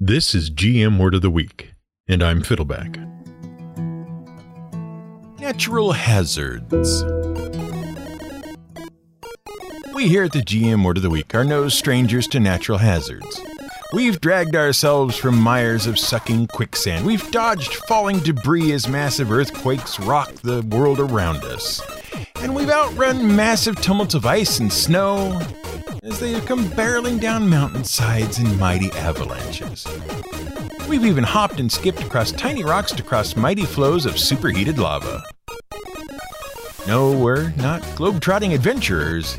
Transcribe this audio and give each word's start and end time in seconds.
This 0.00 0.32
is 0.32 0.48
GM 0.48 0.96
Word 1.00 1.16
of 1.16 1.22
the 1.22 1.30
Week, 1.30 1.74
and 2.06 2.22
I'm 2.22 2.40
Fiddleback. 2.40 3.04
Natural 5.40 5.90
hazards. 5.90 7.02
We 9.92 10.06
here 10.06 10.22
at 10.22 10.30
the 10.30 10.38
GM 10.38 10.84
Word 10.84 10.98
of 10.98 11.02
the 11.02 11.10
Week 11.10 11.34
are 11.34 11.42
no 11.42 11.68
strangers 11.68 12.28
to 12.28 12.38
natural 12.38 12.78
hazards. 12.78 13.40
We've 13.92 14.20
dragged 14.20 14.54
ourselves 14.54 15.16
from 15.16 15.36
mires 15.36 15.88
of 15.88 15.98
sucking 15.98 16.46
quicksand. 16.46 17.04
We've 17.04 17.28
dodged 17.32 17.74
falling 17.88 18.20
debris 18.20 18.70
as 18.70 18.86
massive 18.86 19.32
earthquakes 19.32 19.98
rock 19.98 20.32
the 20.42 20.62
world 20.62 21.00
around 21.00 21.38
us. 21.38 21.82
And 22.36 22.54
we've 22.54 22.70
outrun 22.70 23.34
massive 23.34 23.74
tumults 23.80 24.14
of 24.14 24.26
ice 24.26 24.60
and 24.60 24.72
snow 24.72 25.40
as 26.02 26.20
they 26.20 26.40
come 26.40 26.64
barreling 26.70 27.20
down 27.20 27.48
mountainsides 27.48 28.38
in 28.38 28.58
mighty 28.58 28.90
avalanches. 28.92 29.86
We've 30.88 31.04
even 31.04 31.24
hopped 31.24 31.60
and 31.60 31.70
skipped 31.70 32.02
across 32.02 32.32
tiny 32.32 32.64
rocks 32.64 32.92
to 32.92 33.02
cross 33.02 33.36
mighty 33.36 33.64
flows 33.64 34.06
of 34.06 34.18
superheated 34.18 34.78
lava. 34.78 35.22
No, 36.86 37.12
we're 37.16 37.50
not 37.56 37.82
globe-trotting 37.96 38.54
adventurers. 38.54 39.38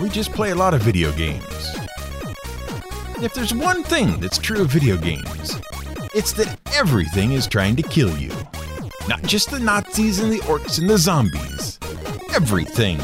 We 0.00 0.08
just 0.08 0.32
play 0.32 0.50
a 0.50 0.56
lot 0.56 0.74
of 0.74 0.82
video 0.82 1.12
games. 1.12 1.76
If 3.22 3.32
there's 3.34 3.54
one 3.54 3.84
thing 3.84 4.18
that's 4.20 4.38
true 4.38 4.62
of 4.62 4.70
video 4.70 4.96
games, 4.96 5.60
it's 6.14 6.32
that 6.32 6.58
everything 6.74 7.32
is 7.32 7.46
trying 7.46 7.76
to 7.76 7.82
kill 7.82 8.16
you. 8.18 8.32
Not 9.08 9.22
just 9.22 9.50
the 9.50 9.60
Nazis 9.60 10.18
and 10.18 10.32
the 10.32 10.40
orcs 10.40 10.80
and 10.80 10.90
the 10.90 10.98
zombies. 10.98 11.78
Everything. 12.34 12.98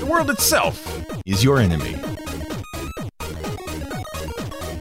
The 0.00 0.06
world 0.08 0.30
itself 0.30 0.89
is 1.30 1.44
your 1.44 1.60
enemy. 1.60 1.94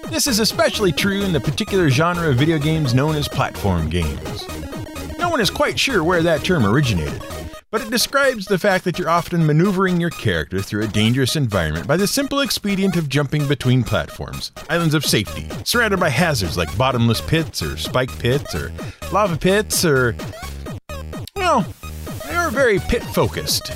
This 0.10 0.26
is 0.26 0.40
especially 0.40 0.92
true 0.92 1.22
in 1.22 1.32
the 1.32 1.40
particular 1.40 1.90
genre 1.90 2.30
of 2.30 2.38
video 2.38 2.58
games 2.58 2.96
known 2.96 3.16
as 3.16 3.28
platform 3.28 3.88
games. 3.88 4.48
No 5.20 5.30
one 5.30 5.40
is 5.40 5.52
quite 5.52 5.78
sure 5.78 6.04
where 6.04 6.24
that 6.24 6.44
term 6.44 6.66
originated, 6.66 7.22
but 7.70 7.82
it 7.82 7.92
describes 7.92 8.46
the 8.46 8.58
fact 8.58 8.84
that 8.86 8.98
you're 8.98 9.10
often 9.10 9.46
maneuvering 9.46 10.02
your 10.02 10.10
character 10.10 10.60
through 10.60 10.84
a 10.84 10.88
dangerous 10.88 11.36
environment 11.36 11.88
by 11.88 11.98
the 11.98 12.08
simple 12.08 12.40
expedient 12.40 12.96
of 12.96 13.10
jumping 13.10 13.48
between 13.48 13.84
platforms, 13.84 14.52
islands 14.70 14.96
of 14.96 15.06
safety, 15.06 15.48
surrounded 15.64 16.00
by 16.00 16.10
hazards 16.10 16.58
like 16.58 16.76
bottomless 16.76 17.22
pits 17.22 17.62
or 17.62 17.78
spike 17.78 18.18
pits 18.18 18.56
or 18.56 18.74
lava 19.14 19.38
pits 19.38 19.86
or. 19.86 20.16
Well, 21.36 21.64
they 22.28 22.34
are 22.34 22.50
very 22.50 22.80
pit 22.80 23.04
focused. 23.04 23.72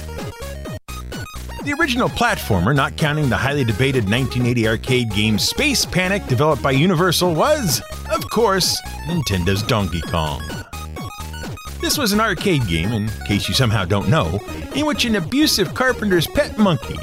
The 1.64 1.74
original 1.80 2.10
platformer, 2.10 2.76
not 2.76 2.98
counting 2.98 3.30
the 3.30 3.38
highly 3.38 3.64
debated 3.64 4.04
1980 4.04 4.68
arcade 4.68 5.12
game 5.12 5.40
Space 5.40 5.86
Panic 5.86 6.28
developed 6.28 6.62
by 6.62 6.72
Universal, 6.72 7.36
was, 7.36 7.82
of 8.12 8.30
course, 8.30 8.78
Nintendo's 9.08 9.64
Donkey 9.64 10.02
Kong. 10.02 10.42
This 11.80 11.98
was 11.98 12.12
an 12.12 12.20
arcade 12.20 12.68
game, 12.68 12.92
in 12.92 13.08
case 13.26 13.48
you 13.48 13.54
somehow 13.54 13.86
don't 13.86 14.10
know, 14.10 14.42
in 14.76 14.86
which 14.86 15.06
an 15.06 15.16
abusive 15.16 15.74
carpenter's 15.74 16.28
pet 16.28 16.58
monkey, 16.58 16.98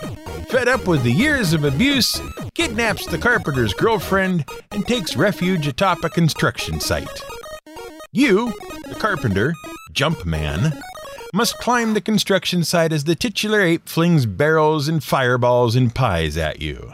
fed 0.51 0.69
up 0.69 0.87
with 0.87 1.05
the 1.05 1.13
years 1.13 1.55
of 1.55 1.65
abuse, 1.65 2.21
kidnaps 2.55 3.07
the 3.07 3.17
carpenter's 3.17 3.73
girlfriend 3.73 4.45
and 4.73 4.87
takes 4.87 5.17
refuge 5.17 5.67
atop 5.69 6.05
a 6.05 6.11
construction 6.11 6.81
site. 6.81 7.23
You, 8.13 8.53
the 8.89 8.97
carpenter, 8.99 9.55
Jumpman, 9.95 10.79
must 11.33 11.59
climb 11.59 11.95
the 11.95 12.01
construction 12.01 12.65
site 12.65 12.93
as 12.93 13.05
the 13.05 13.15
titular 13.15 13.61
ape 13.61 13.89
flings 13.89 14.27
barrels 14.27 14.89
and 14.89 15.03
fireballs 15.03 15.77
and 15.77 15.95
pies 15.95 16.37
at 16.37 16.61
you. 16.61 16.93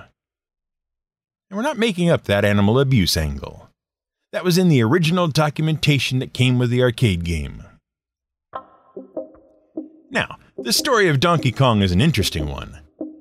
And 1.50 1.56
we're 1.56 1.62
not 1.62 1.78
making 1.78 2.10
up 2.10 2.24
that 2.24 2.44
animal 2.44 2.78
abuse 2.78 3.16
angle. 3.16 3.70
That 4.32 4.44
was 4.44 4.58
in 4.58 4.68
the 4.68 4.82
original 4.82 5.28
documentation 5.28 6.18
that 6.18 6.34
came 6.34 6.58
with 6.58 6.70
the 6.70 6.82
arcade 6.82 7.24
game. 7.24 7.62
Now, 10.10 10.36
the 10.58 10.72
story 10.72 11.08
of 11.08 11.20
Donkey 11.20 11.52
Kong 11.52 11.82
is 11.82 11.92
an 11.92 12.00
interesting 12.00 12.48
one. 12.48 12.80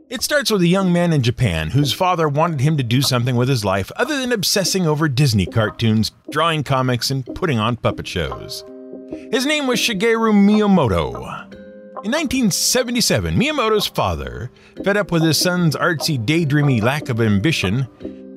It 0.09 0.21
starts 0.21 0.51
with 0.51 0.61
a 0.61 0.67
young 0.67 0.93
man 0.93 1.13
in 1.13 1.23
Japan 1.23 1.71
whose 1.71 1.93
father 1.93 2.29
wanted 2.29 2.61
him 2.61 2.77
to 2.77 2.83
do 2.83 3.01
something 3.01 3.35
with 3.35 3.49
his 3.49 3.65
life 3.65 3.91
other 3.95 4.19
than 4.19 4.31
obsessing 4.31 4.85
over 4.85 5.07
Disney 5.07 5.45
cartoons, 5.45 6.11
drawing 6.29 6.63
comics, 6.63 7.09
and 7.09 7.25
putting 7.35 7.59
on 7.59 7.75
puppet 7.75 8.07
shows. 8.07 8.63
His 9.11 9.45
name 9.45 9.67
was 9.67 9.79
Shigeru 9.79 10.33
Miyamoto. 10.33 11.13
In 12.03 12.11
1977, 12.11 13.35
Miyamoto's 13.35 13.85
father, 13.85 14.49
fed 14.83 14.97
up 14.97 15.11
with 15.11 15.21
his 15.21 15.37
son's 15.37 15.75
artsy, 15.75 16.17
daydreamy 16.23 16.81
lack 16.81 17.09
of 17.09 17.21
ambition, 17.21 17.87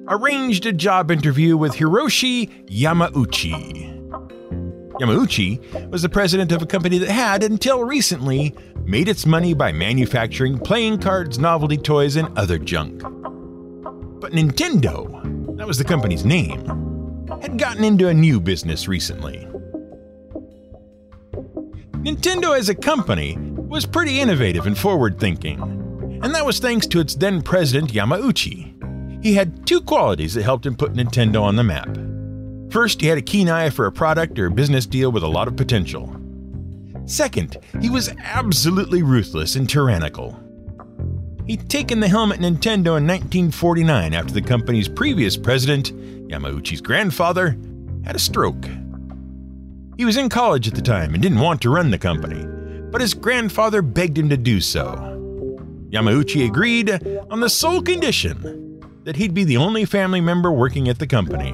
arranged 0.08 0.66
a 0.66 0.72
job 0.72 1.10
interview 1.10 1.56
with 1.56 1.72
Hiroshi 1.72 2.66
Yamauchi. 2.66 3.94
Yamauchi 5.00 5.90
was 5.90 6.02
the 6.02 6.08
president 6.10 6.52
of 6.52 6.60
a 6.60 6.66
company 6.66 6.98
that 6.98 7.08
had, 7.08 7.42
until 7.42 7.84
recently, 7.84 8.54
made 8.84 9.08
its 9.08 9.24
money 9.24 9.54
by 9.54 9.72
manufacturing 9.72 10.58
playing 10.58 10.98
cards, 10.98 11.38
novelty 11.38 11.78
toys, 11.78 12.16
and 12.16 12.36
other 12.36 12.58
junk. 12.58 13.00
But 14.20 14.32
Nintendo, 14.32 15.56
that 15.56 15.66
was 15.66 15.78
the 15.78 15.84
company's 15.84 16.26
name, 16.26 16.66
had 17.40 17.58
gotten 17.58 17.84
into 17.84 18.08
a 18.08 18.14
new 18.14 18.38
business 18.38 18.86
recently. 18.86 19.47
Nintendo 22.02 22.56
as 22.56 22.68
a 22.68 22.74
company 22.76 23.36
was 23.38 23.84
pretty 23.84 24.20
innovative 24.20 24.66
and 24.66 24.78
forward 24.78 25.18
thinking, 25.18 25.60
and 26.22 26.32
that 26.32 26.46
was 26.46 26.60
thanks 26.60 26.86
to 26.86 27.00
its 27.00 27.16
then 27.16 27.42
president 27.42 27.92
Yamauchi. 27.92 29.22
He 29.22 29.34
had 29.34 29.66
two 29.66 29.80
qualities 29.80 30.34
that 30.34 30.44
helped 30.44 30.64
him 30.64 30.76
put 30.76 30.92
Nintendo 30.92 31.42
on 31.42 31.56
the 31.56 31.64
map. 31.64 31.88
First, 32.72 33.00
he 33.00 33.08
had 33.08 33.18
a 33.18 33.22
keen 33.22 33.48
eye 33.48 33.70
for 33.70 33.86
a 33.86 33.92
product 33.92 34.38
or 34.38 34.48
business 34.48 34.86
deal 34.86 35.10
with 35.10 35.24
a 35.24 35.28
lot 35.28 35.48
of 35.48 35.56
potential. 35.56 36.14
Second, 37.06 37.56
he 37.80 37.90
was 37.90 38.14
absolutely 38.22 39.02
ruthless 39.02 39.56
and 39.56 39.68
tyrannical. 39.68 40.38
He'd 41.46 41.68
taken 41.68 41.98
the 41.98 42.08
helm 42.08 42.30
at 42.30 42.38
Nintendo 42.38 42.96
in 42.96 43.06
1949 43.08 44.14
after 44.14 44.32
the 44.32 44.42
company's 44.42 44.88
previous 44.88 45.36
president, 45.36 45.92
Yamauchi's 46.28 46.80
grandfather, 46.80 47.58
had 48.04 48.14
a 48.14 48.20
stroke. 48.20 48.66
He 49.98 50.04
was 50.04 50.16
in 50.16 50.28
college 50.28 50.68
at 50.68 50.76
the 50.76 50.80
time 50.80 51.12
and 51.12 51.20
didn't 51.20 51.40
want 51.40 51.60
to 51.62 51.70
run 51.70 51.90
the 51.90 51.98
company, 51.98 52.46
but 52.92 53.00
his 53.00 53.14
grandfather 53.14 53.82
begged 53.82 54.16
him 54.16 54.28
to 54.28 54.36
do 54.36 54.60
so. 54.60 54.94
Yamauchi 55.90 56.46
agreed 56.46 56.88
on 57.32 57.40
the 57.40 57.48
sole 57.50 57.82
condition 57.82 58.80
that 59.02 59.16
he'd 59.16 59.34
be 59.34 59.42
the 59.42 59.56
only 59.56 59.84
family 59.84 60.20
member 60.20 60.52
working 60.52 60.88
at 60.88 61.00
the 61.00 61.06
company. 61.08 61.52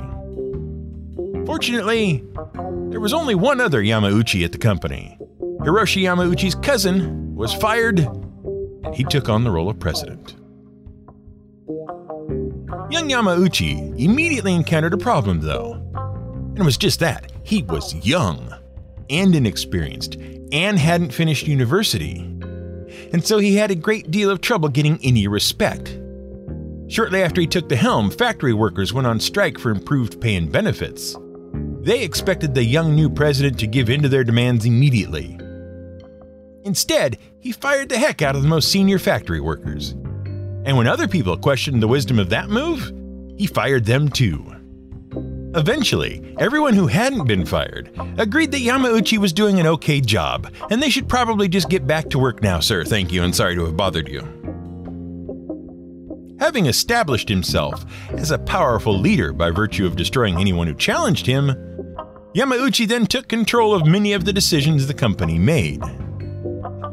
Fortunately, 1.46 2.22
there 2.90 3.00
was 3.00 3.14
only 3.14 3.34
one 3.34 3.62
other 3.62 3.82
Yamauchi 3.82 4.44
at 4.44 4.52
the 4.52 4.58
company. 4.58 5.16
Hiroshi 5.60 6.02
Yamauchi's 6.02 6.54
cousin 6.54 7.34
was 7.34 7.54
fired, 7.54 8.00
and 8.00 8.94
he 8.94 9.04
took 9.04 9.30
on 9.30 9.44
the 9.44 9.50
role 9.50 9.70
of 9.70 9.78
president. 9.78 10.34
Young 12.90 13.08
Yamauchi 13.08 13.98
immediately 13.98 14.54
encountered 14.54 14.92
a 14.92 14.98
problem, 14.98 15.40
though. 15.40 15.83
And 16.54 16.60
it 16.60 16.64
was 16.64 16.76
just 16.78 17.00
that 17.00 17.32
he 17.42 17.64
was 17.64 17.94
young 18.06 18.54
and 19.10 19.34
inexperienced 19.34 20.14
and 20.52 20.78
hadn't 20.78 21.12
finished 21.12 21.48
university. 21.48 22.20
And 23.12 23.24
so 23.24 23.38
he 23.38 23.56
had 23.56 23.72
a 23.72 23.76
great 23.76 24.12
deal 24.12 24.30
of 24.30 24.40
trouble 24.40 24.68
getting 24.68 25.00
any 25.02 25.26
respect. 25.26 25.98
Shortly 26.86 27.22
after 27.22 27.40
he 27.40 27.48
took 27.48 27.68
the 27.68 27.74
helm, 27.74 28.08
factory 28.08 28.52
workers 28.52 28.92
went 28.92 29.06
on 29.06 29.18
strike 29.18 29.58
for 29.58 29.70
improved 29.70 30.20
pay 30.20 30.36
and 30.36 30.52
benefits. 30.52 31.16
They 31.80 32.04
expected 32.04 32.54
the 32.54 32.62
young 32.62 32.94
new 32.94 33.10
president 33.10 33.58
to 33.58 33.66
give 33.66 33.90
in 33.90 34.02
to 34.02 34.08
their 34.08 34.22
demands 34.24 34.64
immediately. 34.64 35.38
Instead, 36.62 37.18
he 37.40 37.50
fired 37.52 37.88
the 37.88 37.98
heck 37.98 38.22
out 38.22 38.36
of 38.36 38.42
the 38.42 38.48
most 38.48 38.70
senior 38.70 38.98
factory 38.98 39.40
workers. 39.40 39.90
And 40.64 40.76
when 40.76 40.86
other 40.86 41.08
people 41.08 41.36
questioned 41.36 41.82
the 41.82 41.88
wisdom 41.88 42.18
of 42.18 42.30
that 42.30 42.48
move, 42.48 42.92
he 43.36 43.46
fired 43.46 43.84
them 43.84 44.08
too. 44.08 44.53
Eventually, 45.56 46.34
everyone 46.38 46.74
who 46.74 46.88
hadn't 46.88 47.28
been 47.28 47.46
fired 47.46 47.92
agreed 48.18 48.50
that 48.50 48.62
Yamauchi 48.62 49.18
was 49.18 49.32
doing 49.32 49.60
an 49.60 49.68
okay 49.68 50.00
job, 50.00 50.52
and 50.68 50.82
they 50.82 50.90
should 50.90 51.08
probably 51.08 51.46
just 51.46 51.70
get 51.70 51.86
back 51.86 52.10
to 52.10 52.18
work 52.18 52.42
now, 52.42 52.58
sir. 52.58 52.84
Thank 52.84 53.12
you, 53.12 53.22
and 53.22 53.34
sorry 53.34 53.54
to 53.54 53.64
have 53.64 53.76
bothered 53.76 54.08
you. 54.08 54.20
Having 56.40 56.66
established 56.66 57.28
himself 57.28 57.84
as 58.10 58.32
a 58.32 58.38
powerful 58.38 58.98
leader 58.98 59.32
by 59.32 59.50
virtue 59.50 59.86
of 59.86 59.94
destroying 59.94 60.38
anyone 60.38 60.66
who 60.66 60.74
challenged 60.74 61.24
him, 61.24 61.50
Yamauchi 62.34 62.88
then 62.88 63.06
took 63.06 63.28
control 63.28 63.72
of 63.72 63.86
many 63.86 64.12
of 64.12 64.24
the 64.24 64.32
decisions 64.32 64.88
the 64.88 64.94
company 64.94 65.38
made. 65.38 65.80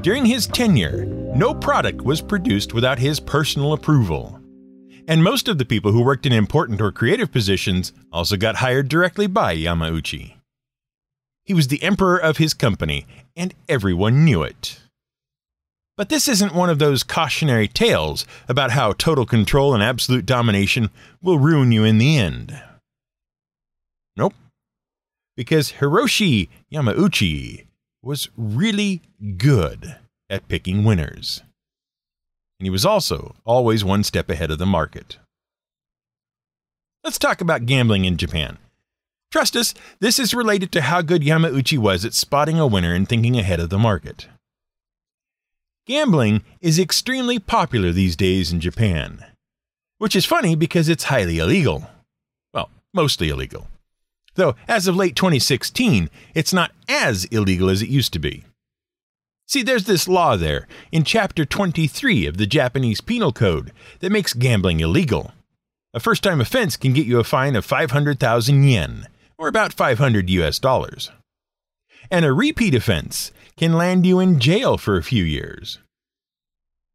During 0.02 0.24
his 0.24 0.46
tenure, 0.46 1.06
no 1.36 1.56
product 1.56 2.04
was 2.04 2.22
produced 2.22 2.75
without 2.75 3.00
his 3.00 3.19
personal 3.19 3.74
approval 3.74 4.40
and 5.12 5.25
most 5.25 5.50
of 5.50 5.58
the 5.58 5.66
people 5.66 5.92
who 5.92 6.02
worked 6.02 6.25
in 6.25 6.31
important 6.31 6.80
or 6.80 6.90
creative 6.90 7.34
positions 7.34 7.92
also 8.13 8.38
got 8.38 8.56
hired 8.56 8.88
directly 8.88 9.28
by 9.28 9.54
Yamauchi. 9.54 10.36
He 11.44 11.54
was 11.54 11.68
the 11.68 11.84
emperor 11.84 12.18
of 12.18 12.38
his 12.38 12.54
company, 12.54 13.06
and 13.36 13.54
everyone 13.68 14.24
knew 14.24 14.42
it. 14.42 14.80
But 15.98 16.08
this 16.08 16.30
isn't 16.30 16.56
one 16.56 16.69
of 16.69 16.80
those 16.80 17.04
cautionary 17.04 17.68
tales 17.68 18.25
about 18.48 18.72
how 18.72 18.94
total 18.94 19.25
control 19.25 19.74
and 19.74 19.84
absolute 19.84 20.25
domination 20.25 20.90
will 21.22 21.40
ruin 21.40 21.74
you 21.74 21.84
in 21.84 21.98
the 21.98 22.18
end. 22.18 22.63
Nope. 24.16 24.34
Because 25.36 25.74
Hiroshi 25.74 26.48
Yamauchi 26.72 27.66
was 28.02 28.30
really 28.38 29.02
good 29.36 29.98
at 30.30 30.48
picking 30.48 30.86
winners. 30.86 31.42
And 32.62 32.68
he 32.68 32.69
was 32.69 32.86
also 32.86 33.34
always 33.44 33.84
one 33.84 34.04
step 34.04 34.30
ahead 34.30 34.52
of 34.52 34.60
the 34.60 34.68
market. 34.68 35.18
Let's 37.04 37.18
talk 37.18 37.42
about 37.42 37.66
gambling 37.66 38.06
in 38.06 38.18
Japan. 38.18 38.60
Trust 39.31 39.56
us, 39.56 39.74
this 40.00 40.19
is 40.19 40.36
related 40.36 40.72
to 40.74 40.84
how 40.84 41.02
good 41.02 41.24
Yamauchi 41.24 41.80
was 41.80 42.06
at 42.06 42.13
spotting 42.13 42.60
a 42.60 42.68
winner 42.68 42.94
and 42.94 43.10
thinking 43.10 43.36
ahead 43.36 43.60
of 43.60 43.72
the 43.72 43.80
market. 43.80 44.28
Gambling 45.88 46.44
is 46.60 46.78
extremely 46.78 47.40
popular 47.40 47.92
these 47.92 48.16
days 48.16 48.52
in 48.52 48.60
Japan, 48.60 49.25
which 49.98 50.16
is 50.16 50.28
funny 50.28 50.54
because 50.54 50.88
it's 50.88 51.06
highly 51.06 51.40
illegal. 51.40 51.90
Well, 52.54 52.69
mostly 52.94 53.30
illegal. 53.30 53.69
Though, 54.36 54.54
as 54.68 54.88
of 54.88 54.96
late 54.96 55.16
2016, 55.16 56.12
it's 56.36 56.54
not 56.54 56.74
as 56.88 57.25
illegal 57.25 57.72
as 57.72 57.81
it 57.81 57.90
used 57.90 58.13
to 58.13 58.19
be. 58.19 58.46
See, 59.51 59.63
there's 59.63 59.83
this 59.83 60.07
law 60.07 60.38
there 60.38 60.65
in 60.94 61.03
Chapter 61.03 61.44
23 61.44 62.25
of 62.25 62.38
the 62.38 62.48
Japanese 62.48 63.01
Penal 63.01 63.33
Code 63.33 63.74
that 64.00 64.09
makes 64.09 64.31
gambling 64.31 64.80
illegal. 64.80 65.33
A 65.94 66.00
first 66.00 66.24
time 66.24 66.39
offense 66.39 66.77
can 66.77 66.94
get 66.94 67.06
you 67.06 67.19
a 67.19 67.25
fine 67.25 67.57
of 67.57 67.65
500,000 67.65 68.63
yen, 68.63 69.09
or 69.38 69.50
about 69.50 69.74
500 69.74 70.30
US 70.30 70.57
dollars. 70.57 71.12
And 72.09 72.24
a 72.24 72.31
repeat 72.31 72.74
offense 72.74 73.33
can 73.57 73.74
land 73.74 74.06
you 74.06 74.21
in 74.21 74.39
jail 74.39 74.77
for 74.77 74.95
a 74.95 75.03
few 75.03 75.25
years. 75.25 75.80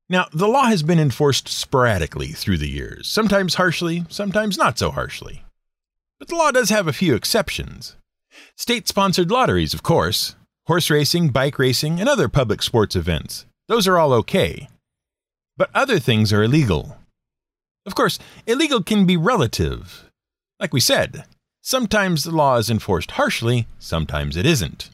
Now, 0.08 0.29
the 0.32 0.49
law 0.49 0.64
has 0.64 0.82
been 0.82 0.99
enforced 0.99 1.49
sporadically 1.49 2.29
through 2.29 2.56
the 2.56 2.70
years, 2.70 3.06
sometimes 3.06 3.56
harshly, 3.56 4.06
sometimes 4.08 4.56
not 4.56 4.79
so 4.79 4.91
harshly. 4.91 5.44
But 6.19 6.29
the 6.29 6.37
law 6.37 6.53
does 6.53 6.70
have 6.70 6.88
a 6.88 6.94
few 6.94 7.17
exceptions. 7.17 7.97
State 8.56 8.88
sponsored 8.88 9.31
lotteries, 9.31 9.75
of 9.75 9.82
course, 9.82 10.37
horse 10.67 10.91
racing, 10.91 11.29
bike 11.29 11.59
racing, 11.59 12.01
and 12.01 12.09
other 12.09 12.29
public 12.29 12.63
sports 12.63 12.97
events. 12.97 13.47
Those 13.69 13.87
are 13.87 13.99
all 13.99 14.13
okay. 14.13 14.69
But 15.57 15.71
other 15.75 15.99
things 15.99 16.33
are 16.33 16.43
illegal. 16.43 16.99
Of 17.87 17.95
course, 17.95 18.19
illegal 18.47 18.83
can 18.83 19.07
be 19.07 19.17
relative. 19.17 20.11
Like 20.61 20.73
we 20.73 20.81
said, 20.81 21.25
sometimes 21.63 22.25
the 22.25 22.33
law 22.33 22.57
is 22.57 22.69
enforced 22.69 23.13
harshly, 23.13 23.67
sometimes 23.79 24.37
it 24.37 24.45
isn't. 24.45 24.91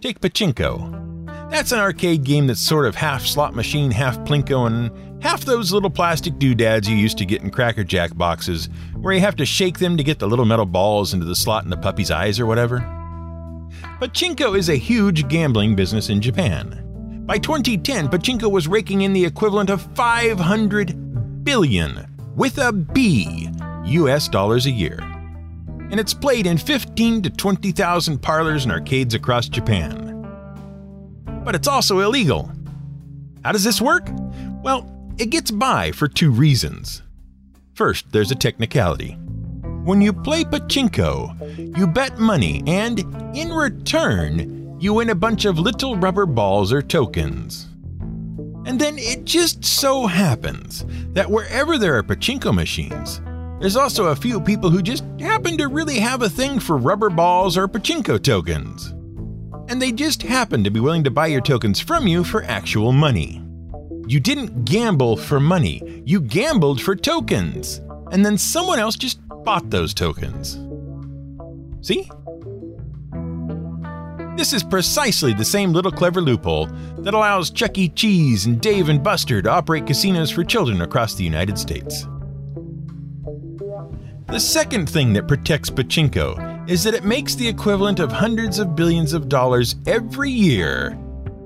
Take 0.00 0.20
Pachinko. 0.20 1.08
That's 1.50 1.72
an 1.72 1.78
arcade 1.78 2.24
game 2.24 2.46
that's 2.46 2.60
sort 2.60 2.86
of 2.86 2.94
half 2.94 3.26
slot 3.26 3.54
machine, 3.54 3.90
half 3.90 4.18
plinko, 4.20 4.66
and 4.66 5.22
half 5.22 5.44
those 5.44 5.72
little 5.72 5.90
plastic 5.90 6.38
doodads 6.38 6.88
you 6.88 6.96
used 6.96 7.18
to 7.18 7.24
get 7.24 7.42
in 7.42 7.50
Cracker 7.50 7.84
Jack 7.84 8.16
boxes, 8.16 8.68
where 8.94 9.14
you 9.14 9.20
have 9.20 9.36
to 9.36 9.46
shake 9.46 9.78
them 9.78 9.96
to 9.96 10.04
get 10.04 10.18
the 10.18 10.28
little 10.28 10.44
metal 10.44 10.66
balls 10.66 11.14
into 11.14 11.26
the 11.26 11.36
slot 11.36 11.64
in 11.64 11.70
the 11.70 11.76
puppy's 11.76 12.10
eyes 12.10 12.38
or 12.38 12.46
whatever. 12.46 12.99
Pachinko 14.00 14.56
is 14.56 14.68
a 14.68 14.76
huge 14.76 15.28
gambling 15.28 15.76
business 15.76 16.08
in 16.08 16.20
Japan. 16.20 17.22
By 17.26 17.38
2010, 17.38 18.08
Pachinko 18.08 18.50
was 18.50 18.66
raking 18.66 19.02
in 19.02 19.12
the 19.12 19.24
equivalent 19.24 19.70
of 19.70 19.82
500 19.94 21.44
billion, 21.44 22.06
with 22.34 22.58
a 22.58 22.72
B, 22.72 23.50
US 23.84 24.28
dollars 24.28 24.66
a 24.66 24.70
year. 24.70 24.98
And 25.90 26.00
it's 26.00 26.14
played 26.14 26.46
in 26.46 26.56
15 26.56 27.22
to 27.22 27.30
20,000 27.30 28.22
parlors 28.22 28.64
and 28.64 28.72
arcades 28.72 29.14
across 29.14 29.48
Japan 29.48 30.10
but 31.44 31.54
it's 31.54 31.68
also 31.68 32.00
illegal. 32.00 32.50
How 33.44 33.52
does 33.52 33.64
this 33.64 33.80
work? 33.80 34.08
Well, 34.62 34.88
it 35.18 35.30
gets 35.30 35.50
by 35.50 35.92
for 35.92 36.06
two 36.06 36.30
reasons. 36.30 37.02
First, 37.74 38.12
there's 38.12 38.30
a 38.30 38.36
technicality. 38.36 39.16
When 39.84 40.00
you 40.00 40.12
play 40.12 40.44
pachinko, 40.44 41.76
you 41.76 41.86
bet 41.86 42.18
money, 42.18 42.62
and 42.66 43.00
in 43.36 43.52
return, 43.52 44.78
you 44.80 44.94
win 44.94 45.10
a 45.10 45.14
bunch 45.14 45.44
of 45.44 45.58
little 45.58 45.96
rubber 45.96 46.26
balls 46.26 46.72
or 46.72 46.82
tokens. 46.82 47.68
And 48.66 48.78
then 48.78 48.98
it 48.98 49.24
just 49.24 49.64
so 49.64 50.06
happens 50.06 50.84
that 51.14 51.30
wherever 51.30 51.78
there 51.78 51.96
are 51.96 52.02
pachinko 52.02 52.54
machines, 52.54 53.20
there's 53.58 53.76
also 53.76 54.06
a 54.06 54.16
few 54.16 54.40
people 54.40 54.70
who 54.70 54.82
just 54.82 55.04
happen 55.18 55.56
to 55.58 55.68
really 55.68 55.98
have 55.98 56.22
a 56.22 56.30
thing 56.30 56.60
for 56.60 56.76
rubber 56.76 57.10
balls 57.10 57.56
or 57.56 57.68
pachinko 57.68 58.22
tokens 58.22 58.94
and 59.70 59.80
they 59.80 59.92
just 59.92 60.20
happen 60.22 60.64
to 60.64 60.70
be 60.70 60.80
willing 60.80 61.04
to 61.04 61.12
buy 61.12 61.28
your 61.28 61.40
tokens 61.40 61.78
from 61.78 62.08
you 62.08 62.24
for 62.24 62.42
actual 62.42 62.90
money. 62.90 63.40
You 64.08 64.18
didn't 64.18 64.64
gamble 64.64 65.16
for 65.16 65.38
money, 65.38 66.02
you 66.04 66.20
gambled 66.20 66.82
for 66.82 66.96
tokens, 66.96 67.80
and 68.10 68.24
then 68.24 68.36
someone 68.36 68.78
else 68.78 68.96
just 68.96 69.20
bought 69.44 69.70
those 69.70 69.94
tokens. 69.94 70.58
See? 71.80 72.10
This 74.36 74.52
is 74.52 74.62
precisely 74.62 75.34
the 75.34 75.44
same 75.44 75.72
little 75.72 75.92
clever 75.92 76.20
loophole 76.20 76.66
that 76.98 77.14
allows 77.14 77.50
Chuck 77.50 77.76
E. 77.76 77.88
Cheese 77.88 78.46
and 78.46 78.60
Dave 78.60 78.88
and 78.88 79.02
Buster 79.02 79.42
to 79.42 79.50
operate 79.50 79.86
casinos 79.86 80.30
for 80.30 80.44
children 80.44 80.82
across 80.82 81.14
the 81.14 81.24
United 81.24 81.58
States. 81.58 82.06
The 84.28 84.38
second 84.40 84.88
thing 84.88 85.12
that 85.14 85.28
protects 85.28 85.70
Pachinko 85.70 86.68
is 86.70 86.84
that 86.84 86.94
it 86.94 87.04
makes 87.04 87.34
the 87.34 87.48
equivalent 87.48 87.98
of 87.98 88.12
hundreds 88.12 88.58
of 88.58 88.76
billions 88.76 89.12
of 89.12 89.28
dollars 89.28 89.74
every 89.86 90.30
year, 90.30 90.96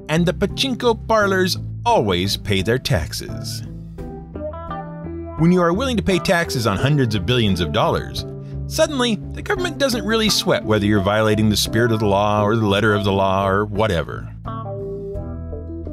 and 0.09 0.27
the 0.27 0.35
pachinko 0.35 1.09
parlors 1.09 1.57
always 1.87 2.37
pay 2.37 2.61
their 2.61 2.79
taxes. 2.79 3.63
When 5.39 5.51
you 5.51 5.61
are 5.63 5.73
willing 5.73 5.97
to 5.97 6.03
pay 6.03 6.21
taxes 6.21 6.65
on 6.65 6.77
hundreds 6.77 7.17
of 7.17 7.27
billions 7.27 7.61
of 7.61 7.73
dollars, 7.73 8.25
suddenly 8.69 9.17
the 9.33 9.43
government 9.43 9.79
doesn't 9.79 10.07
really 10.07 10.29
sweat 10.29 10.65
whether 10.65 10.87
you're 10.87 11.01
violating 11.01 11.49
the 11.49 11.57
spirit 11.57 11.91
of 11.91 11.99
the 11.99 12.07
law 12.07 12.45
or 12.45 12.55
the 12.55 12.69
letter 12.69 12.95
of 12.95 13.03
the 13.03 13.11
law 13.11 13.49
or 13.49 13.65
whatever. 13.65 14.33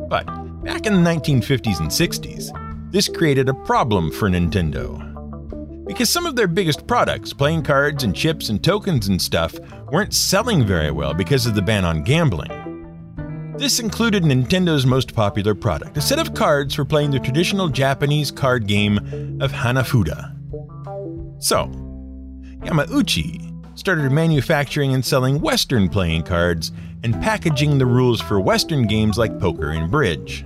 But 0.09 0.27
back 0.63 0.85
in 0.85 0.93
the 0.93 1.09
1950s 1.09 1.79
and 1.79 1.89
60s, 1.89 2.91
this 2.91 3.07
created 3.07 3.49
a 3.49 3.55
problem 3.65 4.11
for 4.11 4.29
Nintendo 4.29 5.07
because 5.87 6.11
some 6.11 6.27
of 6.27 6.35
their 6.35 6.47
biggest 6.47 6.85
products, 6.85 7.33
playing 7.33 7.63
cards 7.63 8.03
and 8.03 8.15
chips 8.15 8.49
and 8.49 8.63
tokens 8.63 9.07
and 9.07 9.19
stuff, 9.19 9.59
weren't 9.91 10.13
selling 10.13 10.63
very 10.63 10.91
well 10.91 11.15
because 11.15 11.47
of 11.47 11.55
the 11.55 11.63
ban 11.63 11.83
on 11.83 12.03
gambling. 12.03 12.51
This 13.61 13.79
included 13.79 14.23
Nintendo's 14.23 14.87
most 14.87 15.13
popular 15.13 15.53
product, 15.53 15.95
a 15.95 16.01
set 16.01 16.17
of 16.17 16.33
cards 16.33 16.73
for 16.73 16.83
playing 16.83 17.11
the 17.11 17.19
traditional 17.19 17.69
Japanese 17.69 18.31
card 18.31 18.65
game 18.65 18.97
of 19.39 19.51
Hanafuda. 19.51 20.35
So, 21.37 21.67
Yamauchi 22.65 23.77
started 23.77 24.11
manufacturing 24.11 24.95
and 24.95 25.05
selling 25.05 25.41
Western 25.41 25.89
playing 25.89 26.23
cards 26.23 26.71
and 27.03 27.13
packaging 27.21 27.77
the 27.77 27.85
rules 27.85 28.19
for 28.19 28.39
Western 28.39 28.87
games 28.87 29.19
like 29.19 29.39
poker 29.39 29.69
and 29.69 29.91
bridge. 29.91 30.43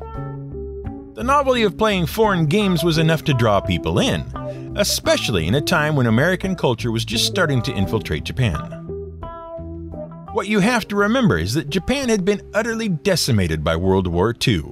The 1.13 1.23
novelty 1.23 1.63
of 1.63 1.77
playing 1.77 2.07
foreign 2.07 2.47
games 2.47 2.83
was 2.83 2.97
enough 2.97 3.23
to 3.23 3.33
draw 3.33 3.61
people 3.61 3.97
in, 3.97 4.25
especially 4.75 5.47
in 5.47 5.55
a 5.55 5.61
time 5.61 5.95
when 5.95 6.07
American 6.07 6.53
culture 6.53 6.91
was 6.91 7.05
just 7.05 7.27
starting 7.27 7.61
to 7.61 7.71
infiltrate 7.71 8.25
Japan. 8.25 8.74
What 10.35 10.49
you 10.49 10.59
have 10.59 10.85
to 10.89 10.97
remember 10.97 11.37
is 11.37 11.53
that 11.53 11.69
Japan 11.69 12.09
had 12.09 12.25
been 12.25 12.41
utterly 12.53 12.89
decimated 12.89 13.63
by 13.63 13.77
World 13.77 14.05
War 14.05 14.35
II. 14.45 14.65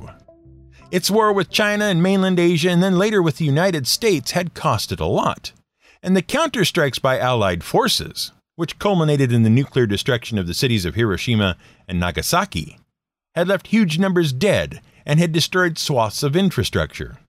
Its 0.92 1.10
war 1.10 1.32
with 1.32 1.50
China 1.50 1.86
and 1.86 2.04
mainland 2.04 2.38
Asia, 2.38 2.70
and 2.70 2.84
then 2.84 2.98
later 2.98 3.24
with 3.24 3.38
the 3.38 3.46
United 3.46 3.88
States, 3.88 4.32
had 4.32 4.56
cost 4.56 4.92
it 4.92 5.00
a 5.00 5.06
lot. 5.06 5.54
And 6.02 6.18
the 6.18 6.22
counterstrikes 6.22 7.02
by 7.02 7.18
Allied 7.18 7.64
forces, 7.64 8.34
which 8.58 8.78
culminated 8.78 9.32
in 9.32 9.44
the 9.44 9.50
nuclear 9.50 9.86
destruction 9.86 10.38
of 10.38 10.48
the 10.48 10.54
cities 10.54 10.84
of 10.84 10.96
Hiroshima 10.96 11.56
and 11.88 11.98
Nagasaki, 11.98 12.78
had 13.34 13.48
left 13.48 13.68
huge 13.68 13.98
numbers 13.98 14.34
dead 14.34 14.82
and 15.06 15.18
had 15.18 15.32
destroyed 15.32 15.78
swaths 15.78 16.24
of 16.24 16.36
infrastructure. 16.36 17.20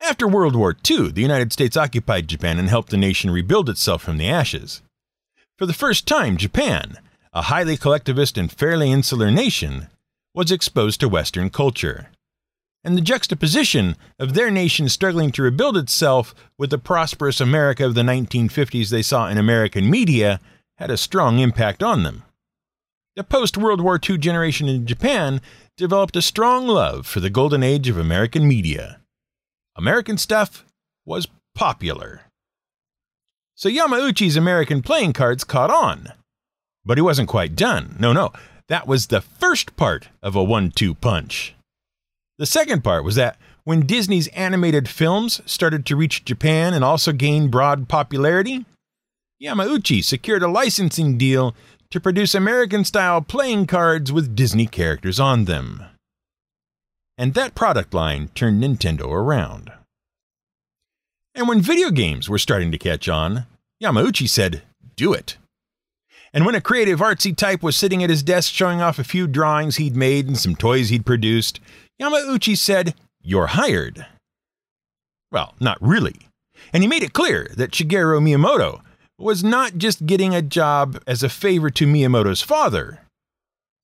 After 0.00 0.26
World 0.26 0.56
War 0.56 0.76
II, 0.90 1.12
the 1.12 1.22
United 1.22 1.52
States 1.52 1.76
occupied 1.76 2.26
Japan 2.26 2.58
and 2.58 2.68
helped 2.68 2.90
the 2.90 2.96
nation 2.96 3.30
rebuild 3.30 3.68
itself 3.68 4.02
from 4.02 4.18
the 4.18 4.28
ashes. 4.28 4.82
For 5.56 5.66
the 5.66 5.72
first 5.72 6.08
time, 6.08 6.36
Japan, 6.36 6.98
a 7.34 7.42
highly 7.42 7.76
collectivist 7.76 8.38
and 8.38 8.50
fairly 8.50 8.90
insular 8.90 9.30
nation, 9.30 9.88
was 10.34 10.50
exposed 10.50 11.00
to 11.00 11.08
Western 11.08 11.50
culture. 11.50 12.08
And 12.84 12.96
the 12.96 13.02
juxtaposition 13.02 13.96
of 14.18 14.34
their 14.34 14.50
nation 14.50 14.88
struggling 14.88 15.32
to 15.32 15.42
rebuild 15.42 15.76
itself 15.76 16.34
with 16.58 16.70
the 16.70 16.78
prosperous 16.78 17.40
America 17.40 17.84
of 17.84 17.94
the 17.94 18.02
1950s 18.02 18.90
they 18.90 19.02
saw 19.02 19.28
in 19.28 19.38
American 19.38 19.90
media 19.90 20.40
had 20.78 20.90
a 20.90 20.96
strong 20.96 21.38
impact 21.38 21.82
on 21.82 22.02
them. 22.02 22.22
The 23.16 23.24
post 23.24 23.56
World 23.56 23.80
War 23.80 23.98
II 23.98 24.18
generation 24.18 24.68
in 24.68 24.86
Japan 24.86 25.40
developed 25.76 26.16
a 26.16 26.22
strong 26.22 26.66
love 26.66 27.06
for 27.06 27.20
the 27.20 27.30
golden 27.30 27.62
age 27.62 27.88
of 27.88 27.98
American 27.98 28.46
media 28.46 29.00
American 29.76 30.16
stuff 30.16 30.64
was 31.04 31.26
popular. 31.54 32.22
So 33.56 33.68
Yamauchi's 33.68 34.36
American 34.36 34.82
playing 34.82 35.14
cards 35.14 35.42
caught 35.42 35.70
on. 35.70 36.12
But 36.84 36.98
he 36.98 37.02
wasn't 37.02 37.28
quite 37.28 37.56
done. 37.56 37.96
No, 37.98 38.12
no, 38.12 38.32
that 38.68 38.86
was 38.86 39.06
the 39.06 39.20
first 39.20 39.76
part 39.76 40.08
of 40.22 40.36
a 40.36 40.44
one 40.44 40.70
two 40.70 40.94
punch. 40.94 41.54
The 42.38 42.46
second 42.46 42.82
part 42.82 43.04
was 43.04 43.14
that 43.14 43.38
when 43.64 43.86
Disney's 43.86 44.28
animated 44.28 44.88
films 44.88 45.40
started 45.46 45.86
to 45.86 45.96
reach 45.96 46.24
Japan 46.24 46.74
and 46.74 46.84
also 46.84 47.12
gain 47.12 47.48
broad 47.48 47.88
popularity, 47.88 48.66
Yamauchi 49.42 50.02
secured 50.02 50.42
a 50.42 50.48
licensing 50.48 51.16
deal 51.16 51.54
to 51.90 52.00
produce 52.00 52.34
American 52.34 52.84
style 52.84 53.20
playing 53.20 53.66
cards 53.66 54.12
with 54.12 54.34
Disney 54.34 54.66
characters 54.66 55.20
on 55.20 55.44
them. 55.44 55.84
And 57.16 57.34
that 57.34 57.54
product 57.54 57.94
line 57.94 58.28
turned 58.34 58.62
Nintendo 58.62 59.06
around. 59.06 59.72
And 61.34 61.48
when 61.48 61.60
video 61.60 61.90
games 61.90 62.28
were 62.28 62.38
starting 62.38 62.72
to 62.72 62.78
catch 62.78 63.08
on, 63.08 63.46
Yamauchi 63.82 64.28
said, 64.28 64.62
Do 64.96 65.12
it. 65.12 65.36
And 66.34 66.44
when 66.44 66.56
a 66.56 66.60
creative 66.60 66.98
artsy 66.98 67.34
type 67.34 67.62
was 67.62 67.76
sitting 67.76 68.02
at 68.02 68.10
his 68.10 68.24
desk 68.24 68.52
showing 68.52 68.82
off 68.82 68.98
a 68.98 69.04
few 69.04 69.28
drawings 69.28 69.76
he'd 69.76 69.94
made 69.94 70.26
and 70.26 70.36
some 70.36 70.56
toys 70.56 70.88
he'd 70.88 71.06
produced, 71.06 71.60
Yamauchi 72.02 72.58
said, 72.58 72.94
You're 73.22 73.46
hired. 73.46 74.04
Well, 75.30 75.54
not 75.60 75.78
really. 75.80 76.16
And 76.72 76.82
he 76.82 76.88
made 76.88 77.04
it 77.04 77.12
clear 77.12 77.46
that 77.56 77.70
Shigeru 77.70 78.20
Miyamoto 78.20 78.80
was 79.16 79.44
not 79.44 79.78
just 79.78 80.06
getting 80.06 80.34
a 80.34 80.42
job 80.42 81.00
as 81.06 81.22
a 81.22 81.28
favor 81.28 81.70
to 81.70 81.86
Miyamoto's 81.86 82.42
father. 82.42 83.00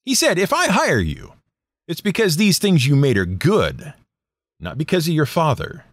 He 0.04 0.16
said, 0.16 0.36
If 0.36 0.52
I 0.52 0.66
hire 0.66 0.98
you, 0.98 1.34
it's 1.86 2.00
because 2.00 2.36
these 2.36 2.58
things 2.58 2.84
you 2.84 2.96
made 2.96 3.16
are 3.16 3.26
good, 3.26 3.94
not 4.58 4.76
because 4.76 5.06
of 5.06 5.14
your 5.14 5.26
father. 5.26 5.84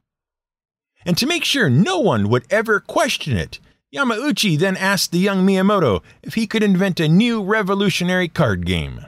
And 1.05 1.15
to 1.19 1.27
make 1.27 1.43
sure 1.43 1.69
no 1.69 1.99
one 1.99 2.29
would 2.29 2.45
ever 2.49 2.79
question 2.79 3.37
it, 3.37 3.59
Yamauchi 3.93 4.57
then 4.59 4.75
asked 4.75 5.11
the 5.11 5.19
young 5.19 5.47
Miyamoto 5.47 6.01
if 6.21 6.33
he 6.33 6.45
could 6.45 6.61
invent 6.61 6.99
a 6.99 7.07
new 7.07 7.41
revolutionary 7.41 8.27
card 8.27 8.65
game. 8.65 9.05